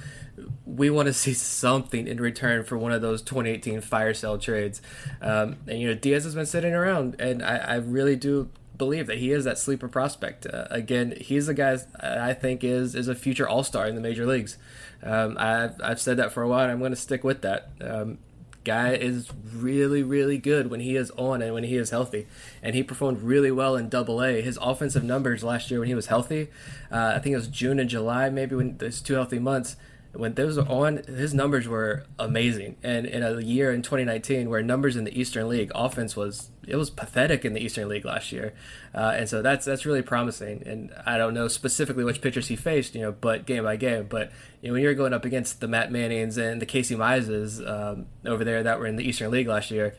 [0.64, 4.80] we want to see something in return for one of those 2018 fire sale trades.
[5.20, 9.06] Um, and, you know, Diaz has been sitting around, and I, I really do believe
[9.06, 10.46] that he is that sleeper prospect.
[10.46, 14.00] Uh, again, he's the guy I think is is a future All Star in the
[14.00, 14.56] major leagues.
[15.02, 17.70] Um, I've I've said that for a while, I'm going to stick with that.
[17.80, 18.18] Um,
[18.64, 22.26] guy is really really good when he is on and when he is healthy,
[22.62, 24.40] and he performed really well in Double A.
[24.40, 26.48] His offensive numbers last year when he was healthy,
[26.90, 29.76] uh, I think it was June and July, maybe when those two healthy months
[30.14, 32.76] when those were on, his numbers were amazing.
[32.82, 36.76] And in a year in 2019 where numbers in the Eastern League offense was it
[36.76, 38.54] was pathetic in the Eastern League last year,
[38.94, 40.62] uh, and so that's that's really promising.
[40.66, 44.06] And I don't know specifically which pitchers he faced, you know, but game by game.
[44.08, 47.60] But you know, when you're going up against the Matt Mannings and the Casey Mizes
[47.66, 49.94] um, over there that were in the Eastern League last year,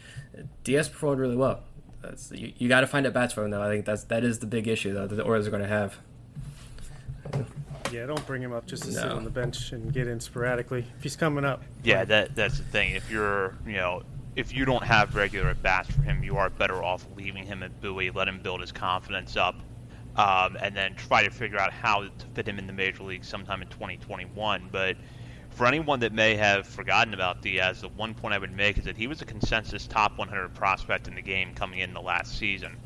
[0.64, 1.62] Diaz performed really well.
[2.02, 3.62] That's, you, you got to find at bats for him though.
[3.62, 5.70] I think that's that is the big issue though that the Orioles are going to
[5.70, 5.98] have.
[7.92, 9.02] Yeah, don't bring him up just to no.
[9.02, 10.86] sit on the bench and get in sporadically.
[10.98, 11.64] If he's coming up.
[11.84, 12.92] Yeah, that that's the thing.
[12.96, 14.04] If you're, you know,
[14.36, 17.64] if you don't have regular at bats for him, you are better off leaving him
[17.64, 19.56] at Bowie, let him build his confidence up.
[20.16, 23.26] um, and then try to figure out how to fit him in the major league
[23.26, 24.70] sometime in 2021.
[24.72, 24.98] But
[25.50, 28.86] for anyone that may have forgotten about Diaz, the one point I would make is
[28.86, 32.38] that he was a consensus top 100 prospect in the game coming in the last
[32.38, 32.78] season,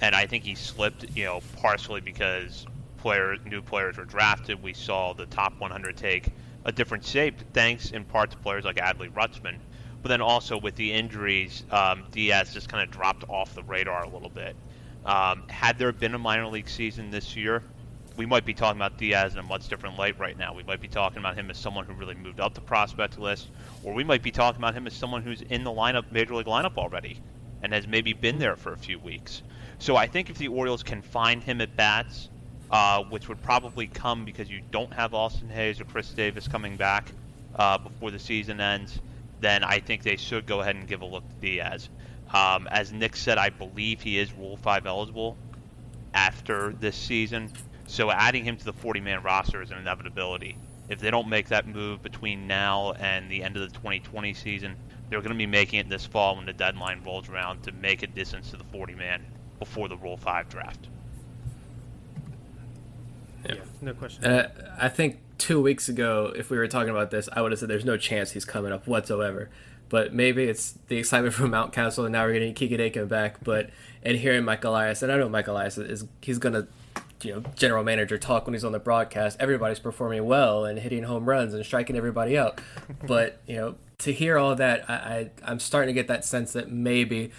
[0.00, 4.62] and I think he slipped, you know, partially because players, new players were drafted.
[4.62, 6.28] We saw the top 100 take
[6.64, 9.58] a different shape, thanks in part to players like Adley Rutschman.
[10.02, 14.02] But then also with the injuries, um, Diaz just kind of dropped off the radar
[14.02, 14.56] a little bit.
[15.04, 17.62] Um, had there been a minor league season this year,
[18.16, 20.54] we might be talking about Diaz in a much different light right now.
[20.54, 23.48] We might be talking about him as someone who really moved up the prospect list,
[23.82, 26.46] or we might be talking about him as someone who's in the lineup, major league
[26.46, 27.18] lineup already,
[27.62, 29.42] and has maybe been there for a few weeks.
[29.78, 32.28] So I think if the Orioles can find him at bats,
[32.70, 36.76] uh, which would probably come because you don't have Austin Hays or Chris Davis coming
[36.76, 37.12] back
[37.56, 39.00] uh, before the season ends,
[39.42, 41.90] then I think they should go ahead and give a look to Diaz.
[42.32, 45.36] Um, as Nick said, I believe he is Rule 5 eligible
[46.14, 47.52] after this season.
[47.86, 50.56] So adding him to the 40 man roster is an inevitability.
[50.88, 54.76] If they don't make that move between now and the end of the 2020 season,
[55.10, 58.02] they're going to be making it this fall when the deadline rolls around to make
[58.02, 59.22] a distance to the 40 man
[59.58, 60.88] before the Rule 5 draft.
[63.46, 64.24] Yeah, no question.
[64.24, 67.58] Uh, I think two weeks ago, if we were talking about this, I would have
[67.58, 69.50] said there's no chance he's coming up whatsoever.
[69.88, 73.44] But maybe it's the excitement from Mountcastle, and now we're getting Akin back.
[73.44, 73.70] But
[74.02, 76.66] and hearing Mike Elias, and I know Mike Elias is he's gonna,
[77.22, 79.36] you know, general manager talk when he's on the broadcast.
[79.38, 82.60] Everybody's performing well and hitting home runs and striking everybody out.
[83.06, 86.52] but you know, to hear all that, I, I I'm starting to get that sense
[86.54, 87.30] that maybe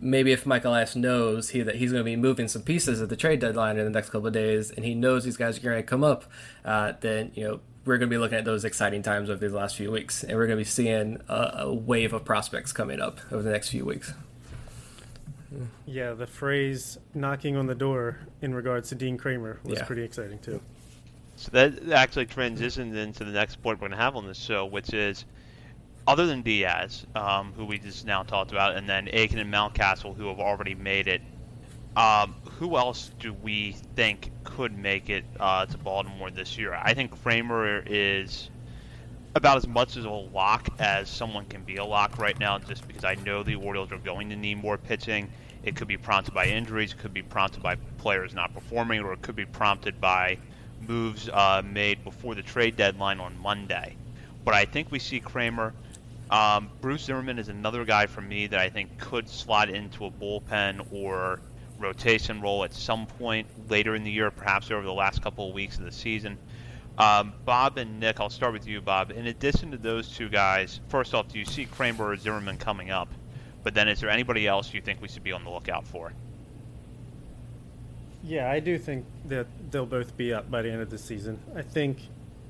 [0.00, 3.08] maybe if Michael Elias knows he that he's going to be moving some pieces at
[3.08, 5.62] the trade deadline in the next couple of days, and he knows these guys are
[5.62, 6.24] going to come up,
[6.64, 9.52] uh, then you know we're going to be looking at those exciting times over these
[9.52, 13.00] last few weeks, and we're going to be seeing a, a wave of prospects coming
[13.00, 14.12] up over the next few weeks.
[15.86, 19.84] Yeah, the phrase "knocking on the door" in regards to Dean Kremer was Yeah.
[19.84, 20.60] pretty exciting too.
[21.36, 24.64] So that actually transitions into the next point we're going to have on this show,
[24.66, 25.24] which is
[26.06, 30.16] other than Diaz, um, who we just now talked about, and then Akin and Mountcastle,
[30.16, 31.22] who have already made it.
[31.96, 36.74] Um, who else do we think could make it uh, to Baltimore this year?
[36.74, 38.50] I think Kremer is
[39.36, 42.86] about as much as a lock as someone can be a lock right now, just
[42.86, 45.30] because I know the Orioles are going to need more pitching.
[45.62, 49.12] It could be prompted by injuries, it could be prompted by players not performing, or
[49.12, 50.38] it could be prompted by
[50.86, 53.96] moves uh, made before the trade deadline on Monday.
[54.44, 55.72] But I think we see Kremer.
[56.34, 60.10] Um, Bruce Zimmermann is another guy for me that I think could slot into a
[60.10, 61.38] bullpen or
[61.78, 65.54] rotation role at some point later in the year, perhaps over the last couple of
[65.54, 66.36] weeks of the season.
[66.98, 69.12] Um, Bob and Nick, I'll start with you, Bob.
[69.12, 72.90] In addition to those two guys, first off, do you see Kremer or Zimmermann coming
[72.90, 73.10] up?
[73.62, 76.12] But then, is there anybody else you think we should be on the lookout for?
[78.24, 81.38] Yeah, I do think that they'll both be up by the end of the season.
[81.54, 82.08] I think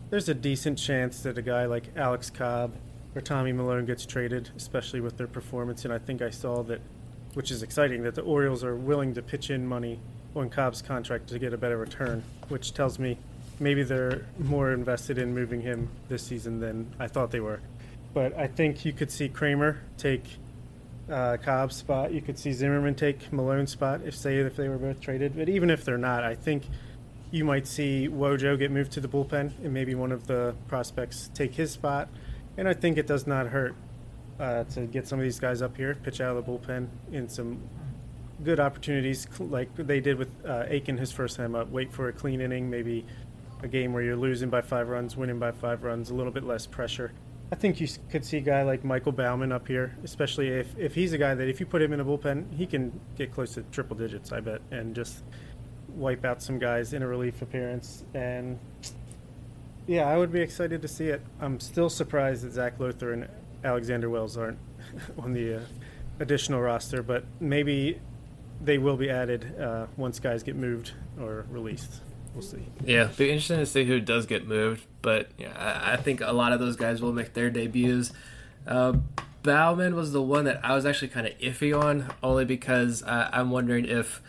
[0.09, 2.73] there's a decent chance that a guy like Alex Cobb
[3.15, 5.85] or Tommy Milone gets traded, especially with their performance.
[5.85, 6.81] And I think I saw that,
[7.35, 10.01] which is exciting, that the Orioles are willing to pitch in money
[10.35, 13.19] on Cobb's contract to get a better return, which tells me
[13.61, 17.61] maybe they're more invested in moving him this season than I thought they were.
[18.13, 20.25] But I think you could see Kremer take
[21.11, 22.13] uh, Cobb's spot.
[22.13, 25.37] You could see Zimmermann take Milone's spot if say if they were both traded.
[25.37, 26.65] But even if they're not, I think
[27.31, 31.31] you might see Wojo get moved to the bullpen and maybe one of the prospects
[31.35, 32.09] take his spot.
[32.57, 33.75] And I think it does not hurt
[34.39, 37.29] uh, to get some of these guys up here, pitch out of the bullpen in
[37.29, 37.61] some
[38.43, 41.71] good opportunities like they did with uh, Akin his first time up.
[41.71, 43.05] Wait for a clean inning, maybe
[43.63, 46.45] a game where you're losing by five runs, winning by five runs, a little bit
[46.45, 47.13] less pressure.
[47.53, 50.95] I think you could see a guy like Michael Baumann up here, especially if, if
[50.95, 53.55] he's a guy that if you put him in a bullpen, he can get close
[53.55, 55.23] to triple digits, I bet, and just
[55.89, 58.05] wipe out some guys in a relief appearance.
[58.15, 58.59] And
[59.87, 61.23] yeah, I would be excited to see it.
[61.41, 63.29] I'm still surprised that Zach Lowther and
[63.63, 64.59] Alexander Wells aren't
[65.19, 65.61] on the uh,
[66.21, 68.01] additional roster, but maybe
[68.63, 72.01] they will be added uh, once guys get moved or released.
[72.35, 72.67] We'll see.
[72.85, 76.33] Yeah, be interesting to see who does get moved, but yeah, I, I think a
[76.33, 78.13] lot of those guys will make their debuts.
[78.67, 78.95] Uh,
[79.43, 83.29] Baumann was the one that I was actually kind of iffy on, only because I,
[83.33, 84.21] I'm wondering if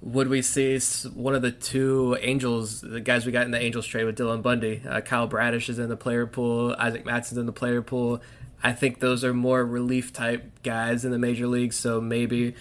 [0.00, 0.78] would we see
[1.14, 4.42] one of the two Angels, the guys we got in the Angels trade with Dylan
[4.42, 8.20] Bundy, uh, Kyle Bradish is in the player pool, Isaac Mattson's in the player pool.
[8.62, 12.54] I think those are more relief type guys in the major leagues, so maybe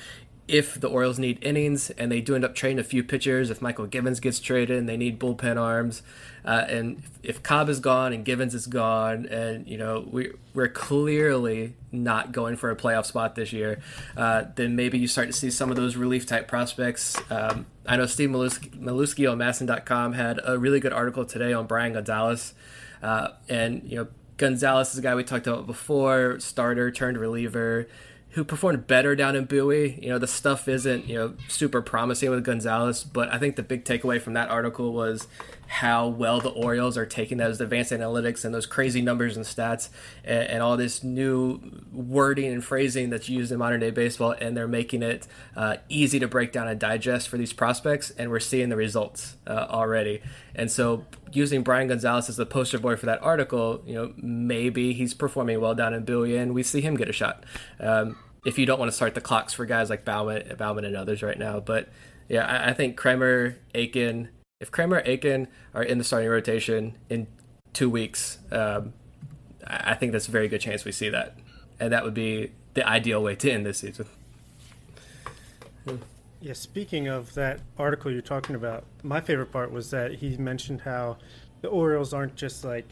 [0.48, 3.60] if the Orioles need innings and they do end up trading a few pitchers, if
[3.60, 6.02] Mychal Givens gets traded and they need bullpen arms,
[6.46, 10.70] uh, and if Cobb is gone and Givens is gone, and you know we we're
[10.70, 13.82] clearly not going for a playoff spot this year,
[14.16, 17.18] uh, then maybe you start to see some of those relief type prospects.
[17.30, 21.92] Um, I know Steve Melewski on MASN.com had a really good article today on Brian
[21.92, 22.54] Gonzalez,
[23.04, 27.88] uh, and you know Gonzalez is a guy we talked about before, starter turned reliever
[28.38, 29.98] who performed better down in Bowie.
[30.00, 33.64] You know, the stuff isn't, you know, super promising with Gonzalez, but I think the
[33.64, 35.28] big takeaway from that article was
[35.66, 39.90] how well the Orioles are taking those advanced analytics and those crazy numbers and stats
[40.24, 41.60] and, and all this new
[41.92, 45.26] wording and phrasing that's used in modern day baseball, and they're making it
[45.56, 49.36] uh, easy to break down and digest for these prospects, and we're seeing the results
[49.48, 50.22] uh, already.
[50.54, 54.94] And so, using Brian Gonzalez as the poster boy for that article, you know, maybe
[54.94, 57.44] he's performing well down in Bowie, and we see him get a shot.
[57.80, 58.16] Um,
[58.46, 61.22] if you don't want to start the clocks for guys like Baumann, Baumann and others
[61.22, 61.90] right now, but
[62.30, 64.30] yeah, I, I think Kremer, Akin,
[64.60, 67.28] if Kremer, Akin are in the starting rotation in
[67.74, 68.94] two weeks, um,
[69.66, 71.38] I think that's a very good chance we see that,
[71.80, 74.06] and that would be the ideal way to end this season.
[76.40, 80.82] Yeah, speaking of that article you're talking about, my favorite part was that he mentioned
[80.82, 81.18] how
[81.62, 82.86] the Orioles aren't just like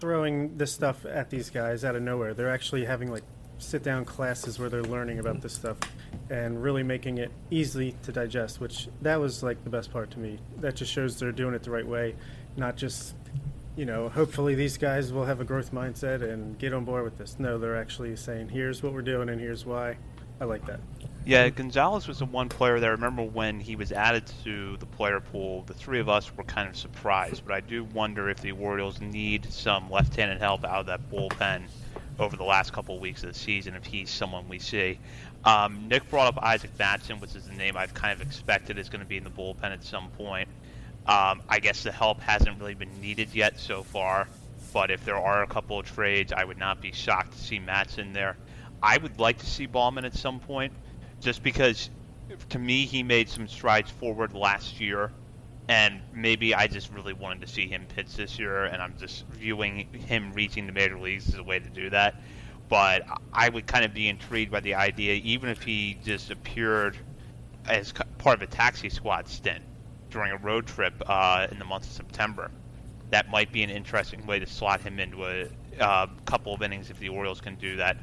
[0.00, 2.34] throwing this stuff at these guys out of nowhere.
[2.34, 3.22] They're actually having like
[3.64, 5.78] sit down classes where they're learning about this stuff
[6.30, 10.18] and really making it easy to digest, which that was like the best part to
[10.18, 10.38] me.
[10.58, 12.14] That just shows they're doing it the right way,
[12.56, 13.14] not just,
[13.76, 17.18] you know, hopefully these guys will have a growth mindset and get on board with
[17.18, 17.36] this.
[17.38, 19.96] No, they're actually saying, here's what we're doing and here's why.
[20.40, 20.80] I like that.
[21.24, 24.86] Yeah, Gonzalez was the one player that I remember when he was added to the
[24.86, 25.62] player pool.
[25.62, 29.00] The three of us were kind of surprised, but I do wonder if the Orioles
[29.00, 31.68] need some left-handed help out of that bullpen
[32.18, 34.98] over the last couple of weeks of the season if he's someone we see.
[35.44, 38.88] Um, Nick brought up Isaac Mattson, which is the name I've kind of expected is
[38.88, 40.48] going to be in the bullpen at some point.
[41.06, 44.26] Um, I guess the help hasn't really been needed yet so far,
[44.72, 47.60] but if there are a couple of trades, I would not be shocked to see
[47.60, 48.36] Mattson there.
[48.82, 50.72] I would like to see Baumann at some point,
[51.20, 51.90] just because
[52.50, 55.10] to me he made some strides forward last year
[55.68, 59.26] and maybe I just really wanted to see him pitch this year, and I'm just
[59.28, 62.20] viewing him reaching the major leagues as a way to do that.
[62.68, 63.02] But
[63.32, 66.96] I would kind of be intrigued by the idea, even if he just appeared
[67.66, 69.62] as part of a taxi squad stint
[70.10, 72.50] during a road trip uh, in the month of September.
[73.10, 75.48] That might be an interesting way to slot him into a
[75.80, 77.96] uh, couple of innings if the Orioles can do that.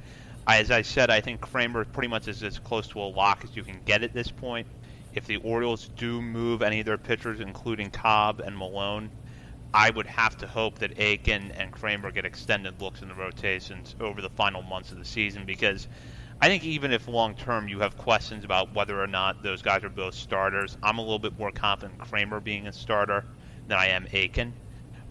[0.48, 3.56] As I said, I think Kremer pretty much is as close to a lock as
[3.56, 4.68] you can get at this point
[5.14, 9.12] if the Orioles do move any of their pitchers, including Cobb and Milone,
[9.74, 13.96] I would have to hope that Akin and Kremer get extended looks in the rotations
[14.00, 15.88] over the final months of the season because
[16.42, 19.84] I think even if long term you have questions about whether or not those guys
[19.84, 23.26] are both starters, I'm a little bit more confident Kremer being a starter
[23.68, 24.56] than I am Akin.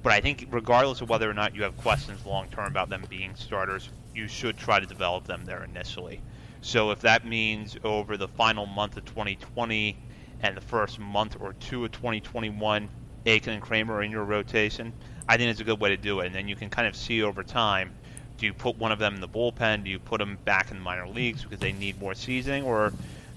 [0.02, 3.04] But I think regardless of whether or not you have questions long term about them
[3.08, 6.20] being starters, you should try to develop them there initially.
[6.62, 9.96] So if that means over the final month of 2020
[10.42, 12.88] and the first month or two of 2021,
[13.26, 14.92] Akin and Kremer are in your rotation,
[15.28, 16.26] I think it's a good way to do it.
[16.26, 17.92] And then you can kind of see over time
[18.40, 19.84] do you put one of them in the bullpen?
[19.84, 22.64] Do you put them back in the minor leagues because they need more seasoning?
[22.64, 22.90] Or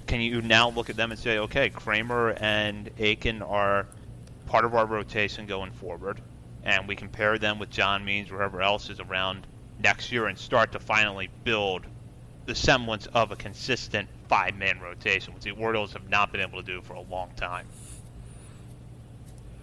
[0.07, 3.85] can you now look at them and say, okay, Kremer and Akin are
[4.45, 6.21] part of our rotation going forward,
[6.63, 9.45] and we pair them with John Means or whoever else is around
[9.77, 11.85] next year and start to finally build
[12.45, 16.61] the semblance of a consistent five man rotation, which the Orioles have not been able
[16.61, 17.67] to do for a long time.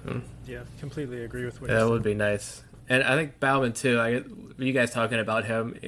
[0.04, 0.20] Hmm.
[0.46, 2.62] Yeah, completely agree with what yeah, that would be nice.
[2.88, 4.00] And I think Baumann too.
[4.00, 4.22] I
[4.58, 5.78] you guys talking about him.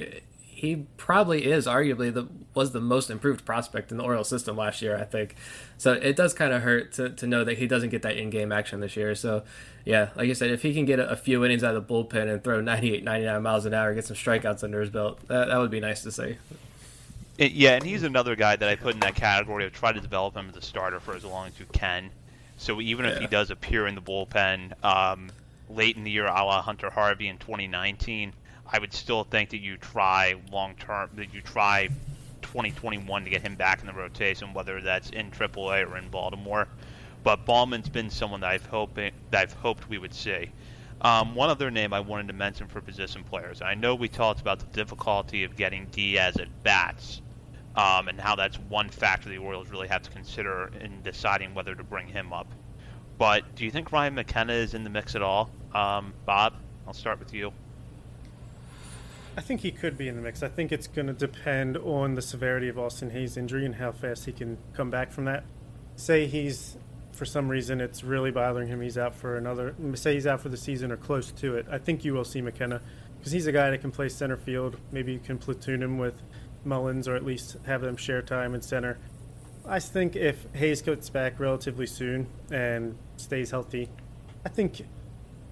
[0.49, 4.83] He probably is arguably the was the most improved prospect in the Orioles system last
[4.83, 4.97] year.
[4.97, 5.35] I think.
[5.79, 8.31] So it does kind of hurt to, to know that he doesn't get that in
[8.31, 9.15] game action this year.
[9.17, 9.43] So
[9.85, 11.93] yeah, like you said, if he can get a, a, few innings out of the
[11.93, 15.49] bullpen and throw 98, 99 miles an hour, get some strikeouts under his belt, that,
[15.49, 16.37] that would be nice to see.
[17.43, 20.01] It, yeah, and he's another guy that I put in that category of try to
[20.01, 22.11] develop him as a starter for as long as you can.
[22.57, 23.11] So even yeah.
[23.11, 25.29] if he does appear in the bullpen um,
[25.69, 28.33] late in the year, a la Hunter Harvey in 2019,
[28.73, 31.89] I would still think that you try long term, that you try
[32.43, 36.69] 2021 to get him back in the rotation, whether that's in AAA or in Baltimore.
[37.25, 40.53] But Baumann's been someone that I've hoping that I've hoped we would see.
[41.01, 43.63] Um, one other name I wanted to mention for position players.
[43.63, 47.21] I know we talked about the difficulty of getting Diaz at bats,
[47.77, 51.75] um, and how that's one factor the Orioles really have to consider in deciding whether
[51.75, 52.49] to bring him up.
[53.19, 55.51] But do you think Ryan McKenna is in the mix at all?
[55.75, 56.55] Um, Bob,
[56.87, 57.53] I'll start with you.
[59.37, 60.43] I think he could be in the mix.
[60.43, 63.93] I think it's going to depend on the severity of Austin Hays' injury and how
[63.93, 65.45] fast he can come back from that.
[65.97, 66.77] Say he's,
[67.13, 68.83] for some reason, it's really bothering him.
[68.83, 69.75] He's out for another.
[69.95, 71.67] Say he's out for the season or close to it.
[71.71, 72.83] I think you will see McKenna
[73.19, 74.77] because he's a guy that can play center field.
[74.91, 76.21] Maybe you can platoon him with
[76.65, 78.99] Mullins or at least have them share time in center.
[79.67, 83.89] I think if Hays gets back relatively soon and stays healthy,
[84.45, 84.83] I think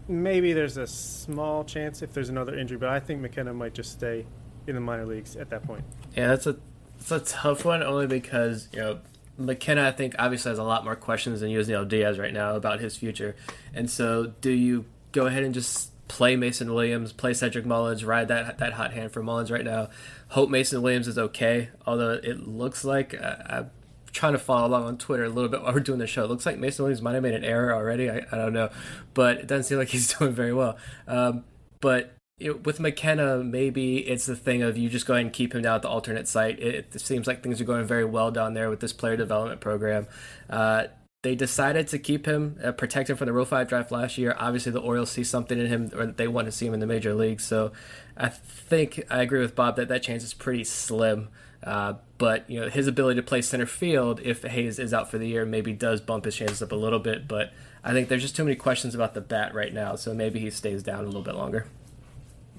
[0.09, 3.93] maybe there's a small chance if there's another injury, but I think McKenna might just
[3.93, 4.27] stay
[4.67, 5.85] in the minor leagues at that point.
[6.17, 6.57] Yeah, that's a
[6.99, 8.99] it's a tough one only because you know
[9.39, 12.81] McKenna I think obviously has a lot more questions than Yusniel Diaz right now about
[12.81, 13.37] his future,
[13.73, 18.29] and so do you go ahead and just play Mason Williams, play Cedric Mullins, ride
[18.29, 19.89] that that hot hand for Mullins right now?
[20.31, 23.71] Hope Mason Williams is okay, although it looks like uh, I'm
[24.13, 26.25] trying to follow along on Twitter a little bit while we're doing the show.
[26.25, 28.09] It looks like Mason Williams might have made an error already.
[28.09, 28.71] I, I don't know,
[29.13, 30.77] but it doesn't seem like he's doing very well.
[31.09, 31.45] Um,
[31.81, 32.15] but
[32.63, 35.75] with McKenna, maybe it's the thing of you just go ahead and keep him down
[35.77, 36.61] at the alternate site.
[36.61, 39.61] It, it seems like things are going very well down there with this player development
[39.61, 40.07] program.
[40.49, 40.85] Uh,
[41.23, 44.35] they decided to keep him, uh, protect him from the Rule 5 draft last year.
[44.39, 46.87] Obviously, the Orioles see something in him, or they want to see him in the
[46.87, 47.45] major leagues.
[47.45, 47.73] So
[48.21, 51.29] I think I agree with Bob that that chance is pretty slim.
[51.63, 55.19] Uh, but you know his ability to play center field if Hays is out for
[55.19, 57.27] the year maybe does bump his chances up a little bit.
[57.27, 57.53] But
[57.83, 60.51] I think there's just too many questions about the bat right now, so maybe he
[60.51, 61.67] stays down a little bit longer.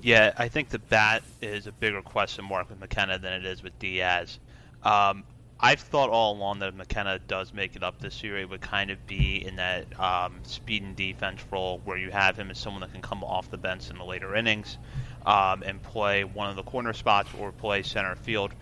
[0.01, 3.61] Yeah, I think the bat is a bigger question mark with McKenna than it is
[3.61, 4.39] with Diaz.
[4.83, 5.23] Um,
[5.59, 8.61] I've thought all along that if McKenna does make it up this year, it would
[8.61, 12.57] kind of be in that um, speed and defense role where you have him as
[12.57, 14.79] someone that can come off the bench in the later innings
[15.25, 18.53] um, and play one of the corner spots or play center field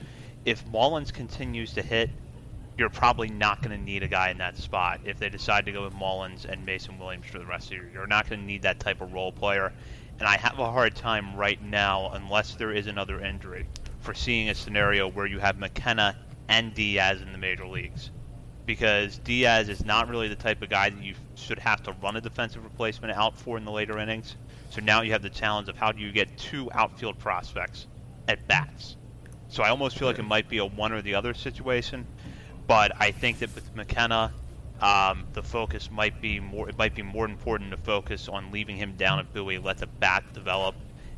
[0.46, 2.10] if Mullins continues to hit,
[2.78, 5.02] you're probably not going to need a guy in that spot.
[5.04, 7.76] If they decide to go with Mullins and Mason Williams for the rest of the
[7.76, 9.74] year, you're not going to need that type of role player.
[10.18, 13.68] And I have a hard time right now, unless there is another injury,
[14.00, 18.12] for seeing a scenario where you have McKenna and Diaz in the major leagues.
[18.66, 22.16] Because Diaz is not really the type of guy that you should have to run
[22.16, 24.36] a defensive replacement out for in the later innings.
[24.70, 27.88] So now you have the challenge of how do you get two outfield prospects
[28.28, 28.98] at bats
[29.52, 32.06] so I almost feel like it might be a one or the other situation.
[32.68, 34.32] But I think that with McKenna,
[34.80, 36.70] um, the focus might be more.
[36.70, 39.88] It might be more important to focus on leaving him down at Bowie, let the
[39.88, 40.76] bat develop,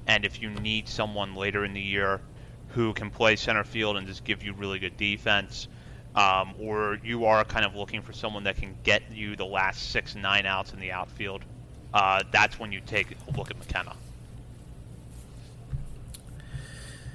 [0.07, 2.21] and if you need someone later in the year
[2.67, 5.67] who can play center field and just give you really good defense,
[6.15, 9.89] um, or you are kind of looking for someone that can get you the last
[9.91, 11.43] six nine outs in the outfield,
[11.93, 13.93] uh, that's when you take a look at McKenna.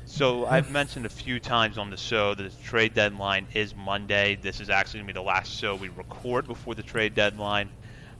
[0.06, 4.38] So I've mentioned a few times on the show that the trade deadline is Monday.
[4.40, 7.70] This is actually going to be the last show we record before the trade deadline.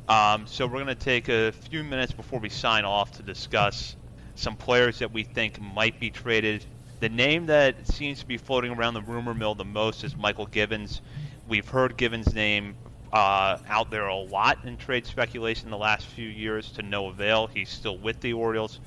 [0.09, 3.97] Um, so we're going to take a few minutes before we sign off to discuss
[4.37, 6.65] some players that we think might be traded.
[7.01, 10.51] The name that seems to be floating around the rumor mill the most is Mychal
[10.51, 11.01] Givens.
[11.49, 12.77] We've heard Givens' name
[13.13, 17.47] uh, out there a lot in trade speculation the last few years to no avail.
[17.47, 18.81] He's still with the Orioles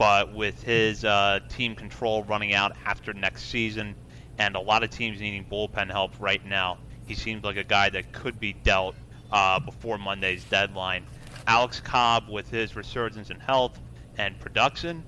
[0.00, 3.94] but with his uh, team control running out after next season
[4.38, 7.90] and a lot of teams needing bullpen help right now, he seems like a guy
[7.90, 8.94] that could be dealt
[9.30, 11.04] uh, before Monday's deadline.
[11.46, 13.78] Alex Cobb, with his resurgence in health
[14.16, 15.04] and production,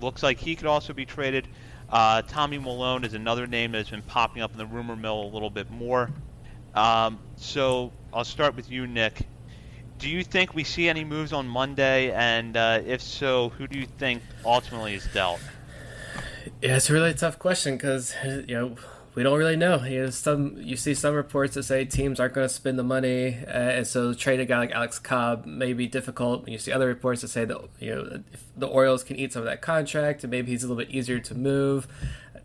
[0.00, 1.48] looks like he could also be traded.
[1.90, 5.24] Uh, Tommy Milone is another name that has been popping up in the rumor mill
[5.24, 6.08] a little bit more.
[6.76, 9.26] Um, so I'll start with you, Nick
[9.98, 12.12] do you think we see any moves on Monday?
[12.12, 15.40] And uh, if so, who do you think ultimately is dealt?
[16.62, 18.76] Yeah, it's a really tough question because you know
[19.14, 19.82] we don't really know.
[19.84, 22.84] You know, some you see some reports that say teams aren't going to spend the
[22.84, 26.48] money, uh, and so trade a guy like Alex Cobb may be difficult.
[26.48, 28.22] You see other reports that say that you know
[28.56, 31.18] the Orioles can eat some of that contract, and maybe he's a little bit easier
[31.18, 31.88] to move.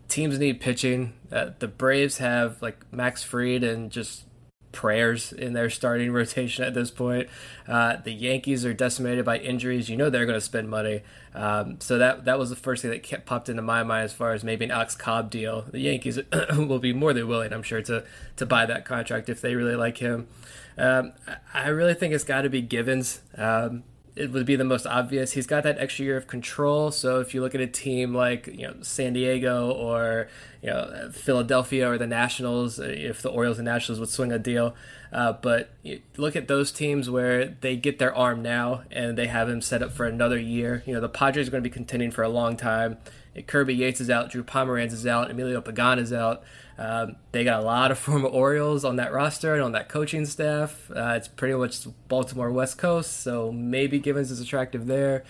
[0.08, 1.14] Teams need pitching.
[1.30, 4.24] Uh, the Braves have like Max Fried and just
[4.72, 7.28] prayers in their starting rotation at this point.
[7.68, 9.88] Uh, the Yankees are decimated by injuries.
[9.88, 11.02] You know they're going to spend money.
[11.34, 14.12] Um, so that that was the first thing that kept, popped into my mind as
[14.12, 15.62] far as maybe an Alex Cobb deal.
[15.70, 16.18] The Yankees
[16.56, 18.04] will be more than willing, I'm sure, to
[18.36, 20.28] to buy that contract if they really like him.
[20.76, 21.12] Um,
[21.52, 23.20] I really think it's got to be Givens.
[23.36, 25.32] Um, it would be the most obvious.
[25.32, 26.90] He's got that extra year of control.
[26.90, 30.28] So if you look at a team like you know San Diego or
[30.62, 34.38] you know Philadelphia or the Nationals, uh, if the Orioles and Nationals would swing a
[34.38, 34.74] deal,
[35.12, 35.70] uh, but
[36.16, 39.82] look at those teams where they get their arm now and they have him set
[39.82, 40.82] up for another year.
[40.86, 42.98] You know the Padres are going to be contending for a long time.
[43.46, 46.42] Kirby Yates is out, Drew Pomeranz is out, Emilio Pagan is out.
[46.78, 50.26] Um, they got a lot of former Orioles on that roster and on that coaching
[50.26, 50.90] staff.
[50.94, 55.24] Uh, it's pretty much Baltimore West Coast, so maybe Givens is attractive there.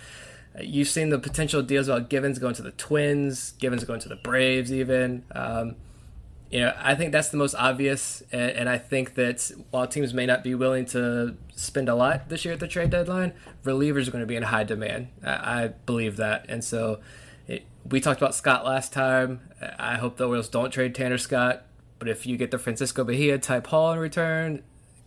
[0.61, 4.16] You've seen the potential deals about Givens going to the Twins, Givens going to the
[4.16, 5.24] Braves, even.
[5.32, 5.76] Um,
[6.53, 10.12] you know, I think that's the most obvious, and, and, I think that while teams
[10.12, 13.32] may not be willing to spend a lot this year at the trade deadline,
[13.64, 15.09] relievers are going to be in high demand.
[15.24, 15.30] I,
[15.64, 17.00] I believe that, and so
[17.46, 19.40] it, we talked about Scott last time.
[19.78, 21.64] I hope the Orioles don't trade Tanner Scott,
[21.98, 24.62] but if you get the Francisco Mejia type haul in return,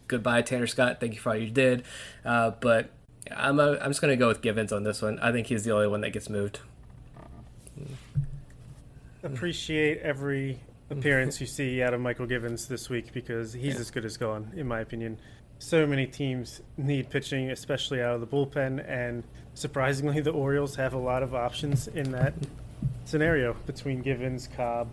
[0.07, 0.99] goodbye Tanner Scott.
[0.99, 1.83] Thank you for all you did,
[2.25, 2.89] uh, but
[3.35, 5.19] I'm a, I'm just going to go with Givens on this one.
[5.19, 6.59] I think he's the only one that gets moved.
[7.79, 7.87] Mm.
[9.23, 10.59] Appreciate every
[10.89, 10.97] mm.
[10.97, 13.79] appearance you see out of Mychal Givens this week because he's yeah.
[13.79, 15.17] as good as gone, in my opinion.
[15.57, 19.23] So many teams need pitching, especially out of the bullpen, and
[19.53, 22.33] surprisingly, the Orioles have a lot of options in that
[23.05, 24.89] scenario between Givens, Cobb,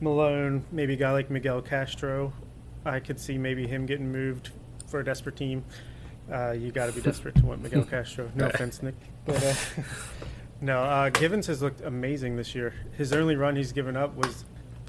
[0.00, 2.32] Milone, maybe a guy like Miguel Castro.
[2.84, 4.50] I could see maybe him getting moved
[4.86, 5.64] for a desperate team.
[6.30, 8.30] Uh, you got to be desperate to want Miguel Castro.
[8.34, 8.94] No offense, Nick,
[9.24, 9.82] but uh,
[10.60, 10.82] no.
[10.82, 12.74] Uh, Givens has looked amazing this year.
[12.96, 14.44] His only run he's given up was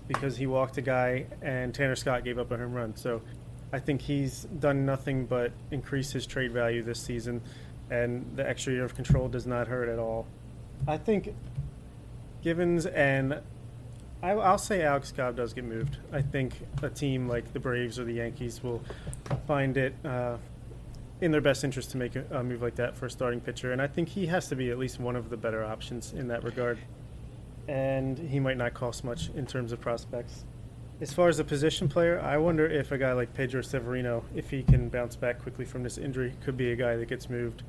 [0.08, 2.96] because he walked a guy and Tanner Scott gave up a home run.
[2.96, 3.22] So
[3.72, 7.42] I think he's done nothing but increase his trade value this season,
[7.90, 10.28] and the extra year of control does not hurt at all.
[10.88, 11.34] I think
[12.42, 13.40] Givens and
[14.22, 15.98] I, will say Alex Cobb does get moved.
[16.12, 18.82] I think a team like the Braves or the Yankees will
[19.48, 20.38] find it uh,
[21.24, 23.82] in their best interest to make a, move like that for a starting pitcher, and
[23.82, 26.44] I think he has to be at least one of the better options in that
[26.44, 26.78] regard
[27.68, 30.44] and he might not cost much in terms of prospects.
[31.02, 34.50] As far as a position player, I wonder if a guy like Pedro Severino, if
[34.50, 37.64] he can bounce back quickly from this injury, could be a guy that gets moved.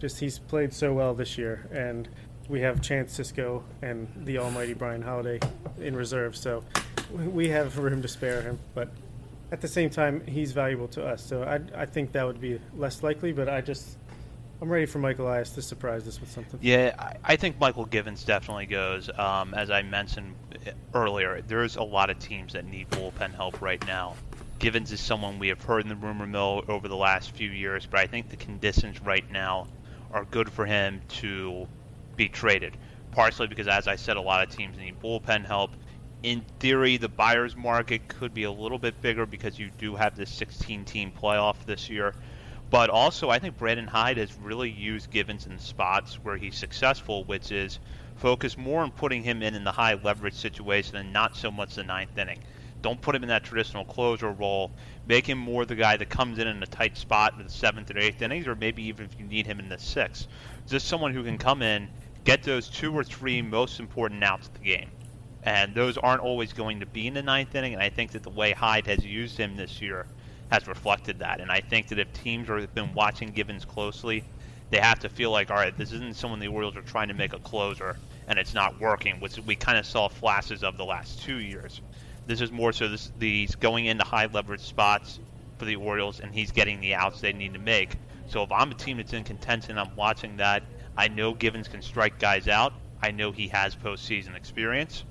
[0.00, 2.08] Just he's played so well this year, and
[2.48, 5.38] we have Chance Sisco and the almighty Bryan Holaday
[5.80, 6.64] in reserve, so
[7.12, 8.58] we have room to spare him.
[8.74, 8.90] But
[9.52, 12.58] at the same time, he's valuable to us, so I, I think that would be
[12.74, 13.32] less likely.
[13.32, 13.98] But I just
[14.62, 16.58] I'm ready for Michael Elias to surprise us with something.
[16.62, 19.10] Yeah, I, I think Mychal Givens definitely goes.
[19.16, 20.34] Um, as I mentioned
[20.94, 24.14] earlier, there's a lot of teams that need bullpen help right now.
[24.58, 27.84] Givens is someone we have heard in the rumor mill over the last few years,
[27.84, 29.66] but I think the conditions right now
[30.12, 31.66] are good for him to
[32.16, 32.76] be traded.
[33.10, 35.72] Partially because, as I said, a lot of teams need bullpen help.
[36.22, 40.14] In theory, the buyer's market could be a little bit bigger because you do have
[40.14, 42.14] this 16 team playoff this year.
[42.70, 47.24] But also, I think Brandon Hyde has really used Givens in spots where he's successful,
[47.24, 47.80] which is
[48.14, 51.74] focus more on putting him in in the high leverage situation and not so much
[51.74, 52.38] the ninth inning.
[52.82, 54.70] Don't put him in that traditional closer role.
[55.08, 57.90] Make him more the guy that comes in in a tight spot in the seventh
[57.90, 60.28] or eighth innings, or maybe even if you need him in the sixth.
[60.68, 61.88] Just someone who can come in,
[62.22, 64.88] get those two or three most important outs of the game.
[65.44, 67.74] And those aren't always going to be in the ninth inning.
[67.74, 70.06] And I think that the way Hyde has used him this year
[70.50, 71.40] has reflected that.
[71.40, 74.22] And I think that if teams have been watching Givens closely,
[74.70, 77.14] they have to feel like, all right, this isn't someone the Orioles are trying to
[77.14, 77.96] make a closer
[78.28, 81.80] and it's not working, which we kind of saw flashes of the last two years.
[82.26, 85.18] This is more so this, these going into high leverage spots
[85.58, 87.96] for the Orioles, and he's getting the outs they need to make.
[88.28, 90.62] So if I'm a team that's in contention, I'm watching that.
[90.96, 92.72] I know Givens can strike guys out.
[93.02, 95.04] I know he has postseason experience.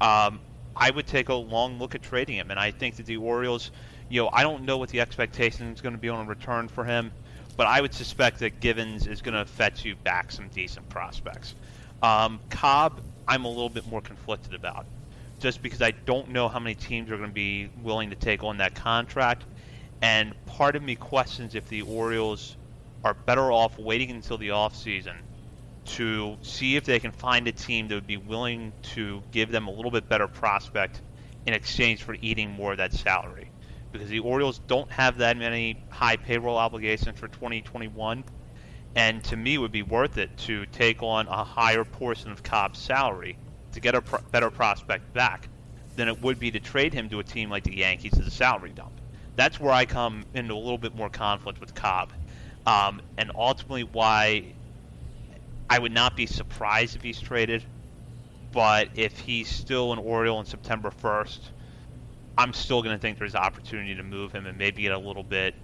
[0.00, 0.40] Um,
[0.76, 3.70] I would take a long look at trading him, and I think that the Orioles
[4.08, 6.68] you know, I don't know what the expectation is going to be on a return
[6.68, 7.12] for him,
[7.56, 11.54] but I would suspect that Givens is going to fetch you back some decent prospects.
[12.02, 14.86] Um, Cobb, I'm a little bit more conflicted about,
[15.40, 18.44] just because I don't know how many teams are going to be willing to take
[18.44, 19.46] on that contract,
[20.02, 22.56] and part of me questions if the Orioles
[23.04, 25.14] are better off waiting until the offseason
[25.84, 29.66] to see if they can find a team that would be willing to give them
[29.66, 31.00] a little bit better prospect
[31.46, 33.50] in exchange for eating more of that salary
[33.94, 38.24] because the Orioles don't have that many high payroll obligations for 2021.
[38.96, 42.80] And to me, would be worth it to take on a higher portion of Cobb's
[42.80, 43.38] salary
[43.72, 45.48] to get a better prospect back
[45.94, 48.32] than it would be to trade him to a team like the Yankees as a
[48.32, 49.00] salary dump.
[49.36, 52.12] That's where I come into a little bit more conflict with Cobb.
[52.66, 54.54] Um, and ultimately, why
[55.68, 57.64] I would not be surprised if he's traded.
[58.52, 61.40] But if he's still an Oriole on September 1st,
[62.38, 65.24] I'm still going to think there's opportunity to move him and maybe get a little
[65.24, 65.54] bit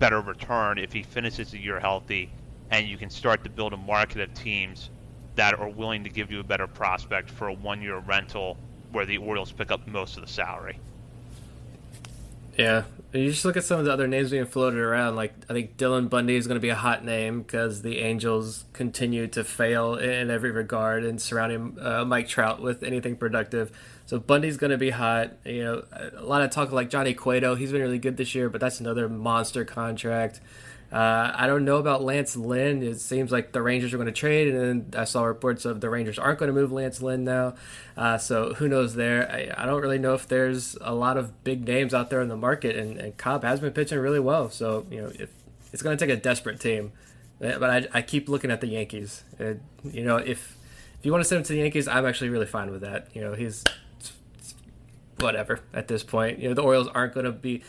[0.00, 2.30] better return if he finishes the year healthy
[2.70, 4.90] and you can start to build a market of teams
[5.36, 8.56] that are willing to give you a better prospect for a one year rental
[8.90, 10.78] where the Orioles pick up most of the salary.
[12.56, 15.16] Yeah, you just look at some of the other names being floated around.
[15.16, 18.64] Like I think Dylan Bundy is going to be a hot name because the Angels
[18.72, 23.72] continue to fail in every regard and surrounding uh, Mike Trout with anything productive.
[24.06, 25.32] So Bundy's going to be hot.
[25.44, 25.84] You know,
[26.16, 27.54] a lot of talk like Johnny Cueto.
[27.54, 30.40] He's been really good this year, but that's another monster contract.
[30.92, 32.82] Uh, I don't know about Lance Lynn.
[32.82, 35.80] It seems like the Rangers are going to trade, and then I saw reports of
[35.80, 37.54] the Rangers aren't going to move Lance Lynn now.
[37.96, 39.30] Uh, so who knows there?
[39.30, 42.28] I, I, don't really know if there's a lot of big names out there in
[42.28, 44.50] the market, and, and Cobb has been pitching really well.
[44.50, 45.30] So you know, if,
[45.72, 46.92] it's going to take a desperate team.
[47.38, 49.24] But I, I keep looking at the Yankees.
[49.38, 50.56] And, you know, if
[50.98, 53.08] if you want to send him to the Yankees, I'm actually really fine with that.
[53.14, 53.64] You know, he's
[55.18, 56.38] whatever at this point.
[56.38, 57.62] You know, the Orioles aren't going to be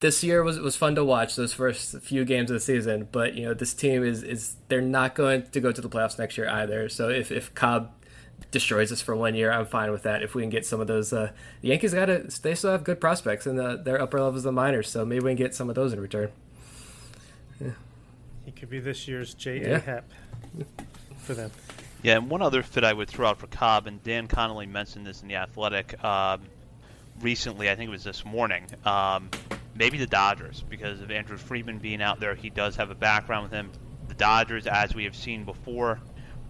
[0.00, 3.34] this year was was fun to watch those first few games of the season, but
[3.34, 6.38] you know this team is is they're not going to go to the playoffs next
[6.38, 6.88] year either.
[6.88, 7.92] So if if Cobb
[8.50, 10.22] destroys us for one year, I'm fine with that.
[10.22, 12.82] If we can get some of those, uh, the Yankees got to they still have
[12.82, 15.54] good prospects in the, their upper levels of the minors, so maybe we can get
[15.54, 16.30] some of those in return.
[17.60, 17.72] Yeah.
[18.46, 19.68] He could be this year's J.A.
[19.68, 19.78] Yeah.
[19.80, 20.10] Happ
[21.18, 21.50] for them.
[22.02, 25.06] Yeah, and one other fit I would throw out for Cobb, and Dan Connolly mentioned
[25.06, 26.40] this in the Athletic um,
[27.20, 27.68] recently.
[27.68, 28.64] I think it was this morning.
[28.86, 29.28] Um,
[29.80, 32.34] maybe the Dodgers because of Andrew Friedman being out there.
[32.34, 33.70] He does have a background with him.
[34.08, 35.98] The Dodgers, as we have seen before,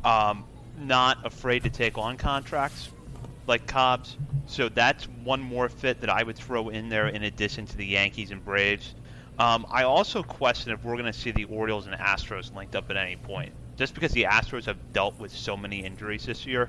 [0.05, 0.45] um,
[0.77, 2.91] not afraid to take on contracts
[3.47, 4.17] like Cobb's.
[4.47, 7.87] So that's one more fit that I would throw in there in addition to the
[7.87, 8.95] Yankees and Braves.
[9.39, 12.91] Um, I also question if we're going to see the Orioles and Astros linked up
[12.91, 16.69] at any point, just because the Astros have dealt with so many injuries this year.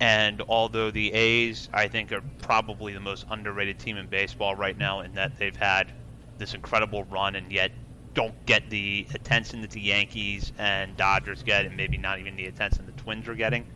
[0.00, 4.76] And although the A's, I think, are probably the most underrated team in baseball right
[4.76, 5.92] now, in that they've had
[6.38, 7.70] this incredible run and yet
[8.14, 12.46] don't get the attention that the Yankees and Dodgers get, and maybe not even the
[12.46, 13.66] attention the Twins are getting.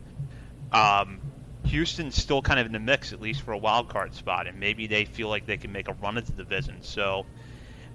[0.71, 1.21] Um,
[1.65, 4.59] Houston's still kind of in the mix, at least for a wild card spot, and
[4.59, 6.81] maybe they feel like they can make a run at the division.
[6.81, 7.25] So,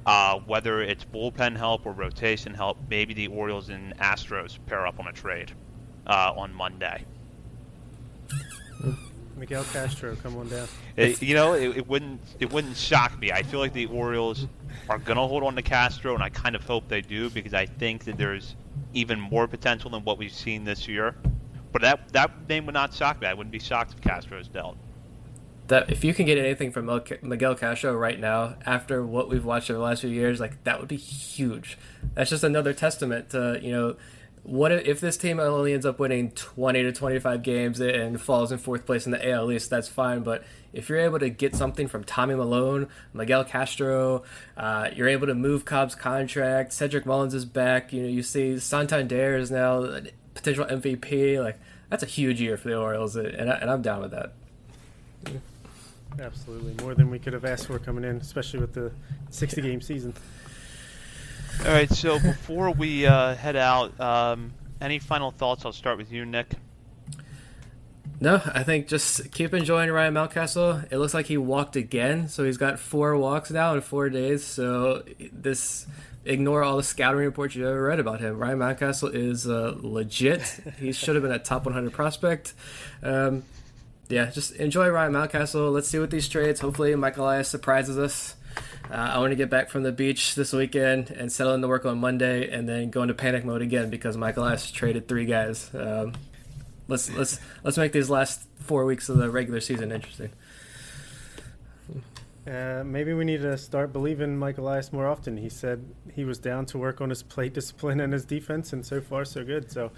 [0.07, 4.99] uh, whether it's bullpen help or rotation help, maybe the Orioles and Astros pair up
[4.99, 5.53] on a trade
[6.07, 7.05] uh, on Monday.
[9.41, 10.69] Miguel Castro, come on down.
[10.97, 13.33] It, you know, it, it, wouldn't it wouldn't shock me.
[13.33, 14.47] I feel like the Orioles
[14.89, 17.65] are gonna hold on to Castro, and I kind of hope they do because I
[17.65, 18.55] think that there's
[18.93, 21.15] even more potential than what we've seen this year.
[21.73, 23.27] But that that name would not shock me.
[23.27, 24.77] I wouldn't be shocked if Castro is dealt.
[25.69, 26.87] That if you can get anything from
[27.23, 30.81] Miguel Castro right now, after what we've watched over the last few years, like that
[30.81, 31.79] would be huge.
[32.15, 33.97] That's just another testament to you know
[34.43, 38.59] what if, this team only ends up winning 20 to 25 games and falls in
[38.59, 39.71] fourth place in the AL East?
[39.71, 44.23] That's fine, but if you're able to get something from Tommy Milone, Miguel Castro,
[44.57, 46.73] uh, you're able to move Cobb's contract.
[46.73, 47.93] Cedric Mullins is back.
[47.93, 50.03] You know, you see Santander is now a
[50.35, 51.43] potential MVP.
[51.43, 51.59] Like
[51.91, 54.33] that's a huge year for the Orioles, and, I, and I'm down with that.
[56.19, 58.93] Absolutely, more than we could have asked for coming in, especially with the
[59.31, 60.15] 60 game season.
[61.61, 65.65] All right, so before we uh, head out, um, any final thoughts?
[65.65, 66.55] I'll start with you, Nick.
[68.21, 70.91] No, I think just keep enjoying Ryan Mountcastle.
[70.91, 74.45] It looks like he walked again, so he's got four walks now in four days.
[74.45, 75.87] So this
[76.25, 78.39] ignore all the scouting reports you ever read about him.
[78.39, 80.43] Ryan Mountcastle is uh, legit.
[80.79, 82.53] he should have been a top 100 prospect.
[83.03, 83.43] Um,
[84.11, 85.73] yeah, just enjoy Ryan Mountcastle.
[85.73, 86.61] Let's see what these trades.
[86.61, 88.37] Hopefully, Michael Elias surprises us.
[88.91, 91.69] Uh, I want to get back from the beach this weekend and settle in into
[91.69, 95.27] work on Monday, and then go into panic mode again because Michael has traded three
[95.27, 95.71] guys.
[95.75, 96.15] Um,
[96.89, 100.31] let's let's let's make these last four weeks of the regular season interesting.
[102.47, 105.37] Uh, maybe we need to start believing Michael Elias more often.
[105.37, 108.85] He said he was down to work on his plate discipline and his defense, and
[108.85, 109.71] so far so good.
[109.71, 109.93] So,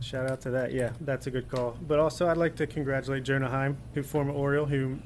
[0.00, 0.72] shout out to that.
[0.72, 1.76] Yeah, that's a good call.
[1.86, 4.98] But also, I'd like to congratulate Jonah Heim, who former Oriole, who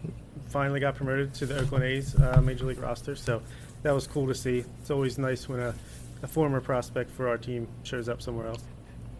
[0.46, 3.14] finally got promoted to the Oakland A's uh, major league roster.
[3.14, 3.42] So
[3.82, 4.64] that was cool to see.
[4.80, 5.74] It's always nice when a,
[6.22, 8.62] a former prospect for our team shows up somewhere else.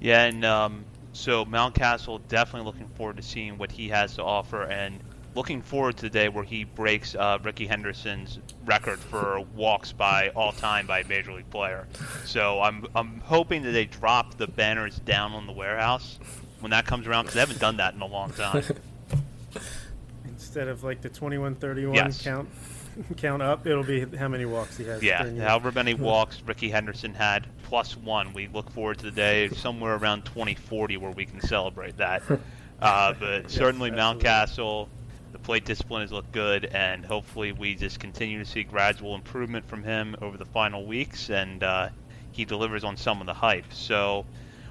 [0.01, 4.63] Yeah, and um, so Mountcastle definitely looking forward to seeing what he has to offer,
[4.63, 5.01] and
[5.39, 10.31] looking forward to the day where he breaks uh, Rickey Henderson's record for walks by
[10.31, 11.87] all time by a major league player.
[12.25, 16.19] So I'm I'm hoping that they drop the banners down on the warehouse
[16.59, 18.65] when that comes around because they haven't done that in a long time.
[20.25, 22.21] instead of like the 21 31 yes.
[22.21, 22.49] count
[23.17, 25.05] count up, it'll be how many walks he has.
[25.05, 28.33] Yeah, however many walks Rickey Henderson had plus one.
[28.33, 32.25] We look forward to the day somewhere around 2040 where we can celebrate that.
[32.81, 34.89] Uh, but yes, certainly Mountcastle,
[35.33, 39.67] the plate discipline has looked good, and hopefully we just continue to see gradual improvement
[39.67, 41.89] from him over the final weeks, and uh,
[42.33, 43.73] he delivers on some of the hype.
[43.73, 44.25] So.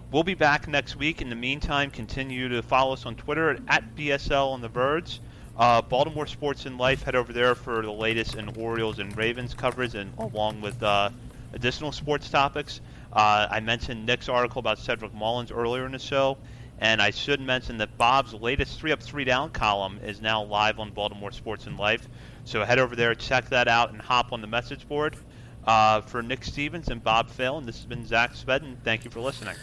[0.09, 1.21] We'll be back next week.
[1.21, 5.19] In the meantime, continue to follow us on Twitter at BSL on the Birds.
[5.57, 9.53] Uh, Baltimore Sports and Life, head over there for the latest in Orioles and Ravens
[9.55, 11.09] coverage, and along with uh,
[11.53, 12.79] additional sports topics.
[13.11, 16.37] Uh, I mentioned Nick's article about Cedric Mullins earlier in the show,
[16.79, 20.79] and I should mention that Bob's latest three up, three down column is now live
[20.79, 22.07] on Baltimore Sports and Life.
[22.43, 25.15] So head over there, check that out, and hop on the message board.
[25.63, 28.77] Uh, for Nick Stevens and Bob Phil, and this has been Zach Spedden.
[28.85, 29.55] Thank you for listening.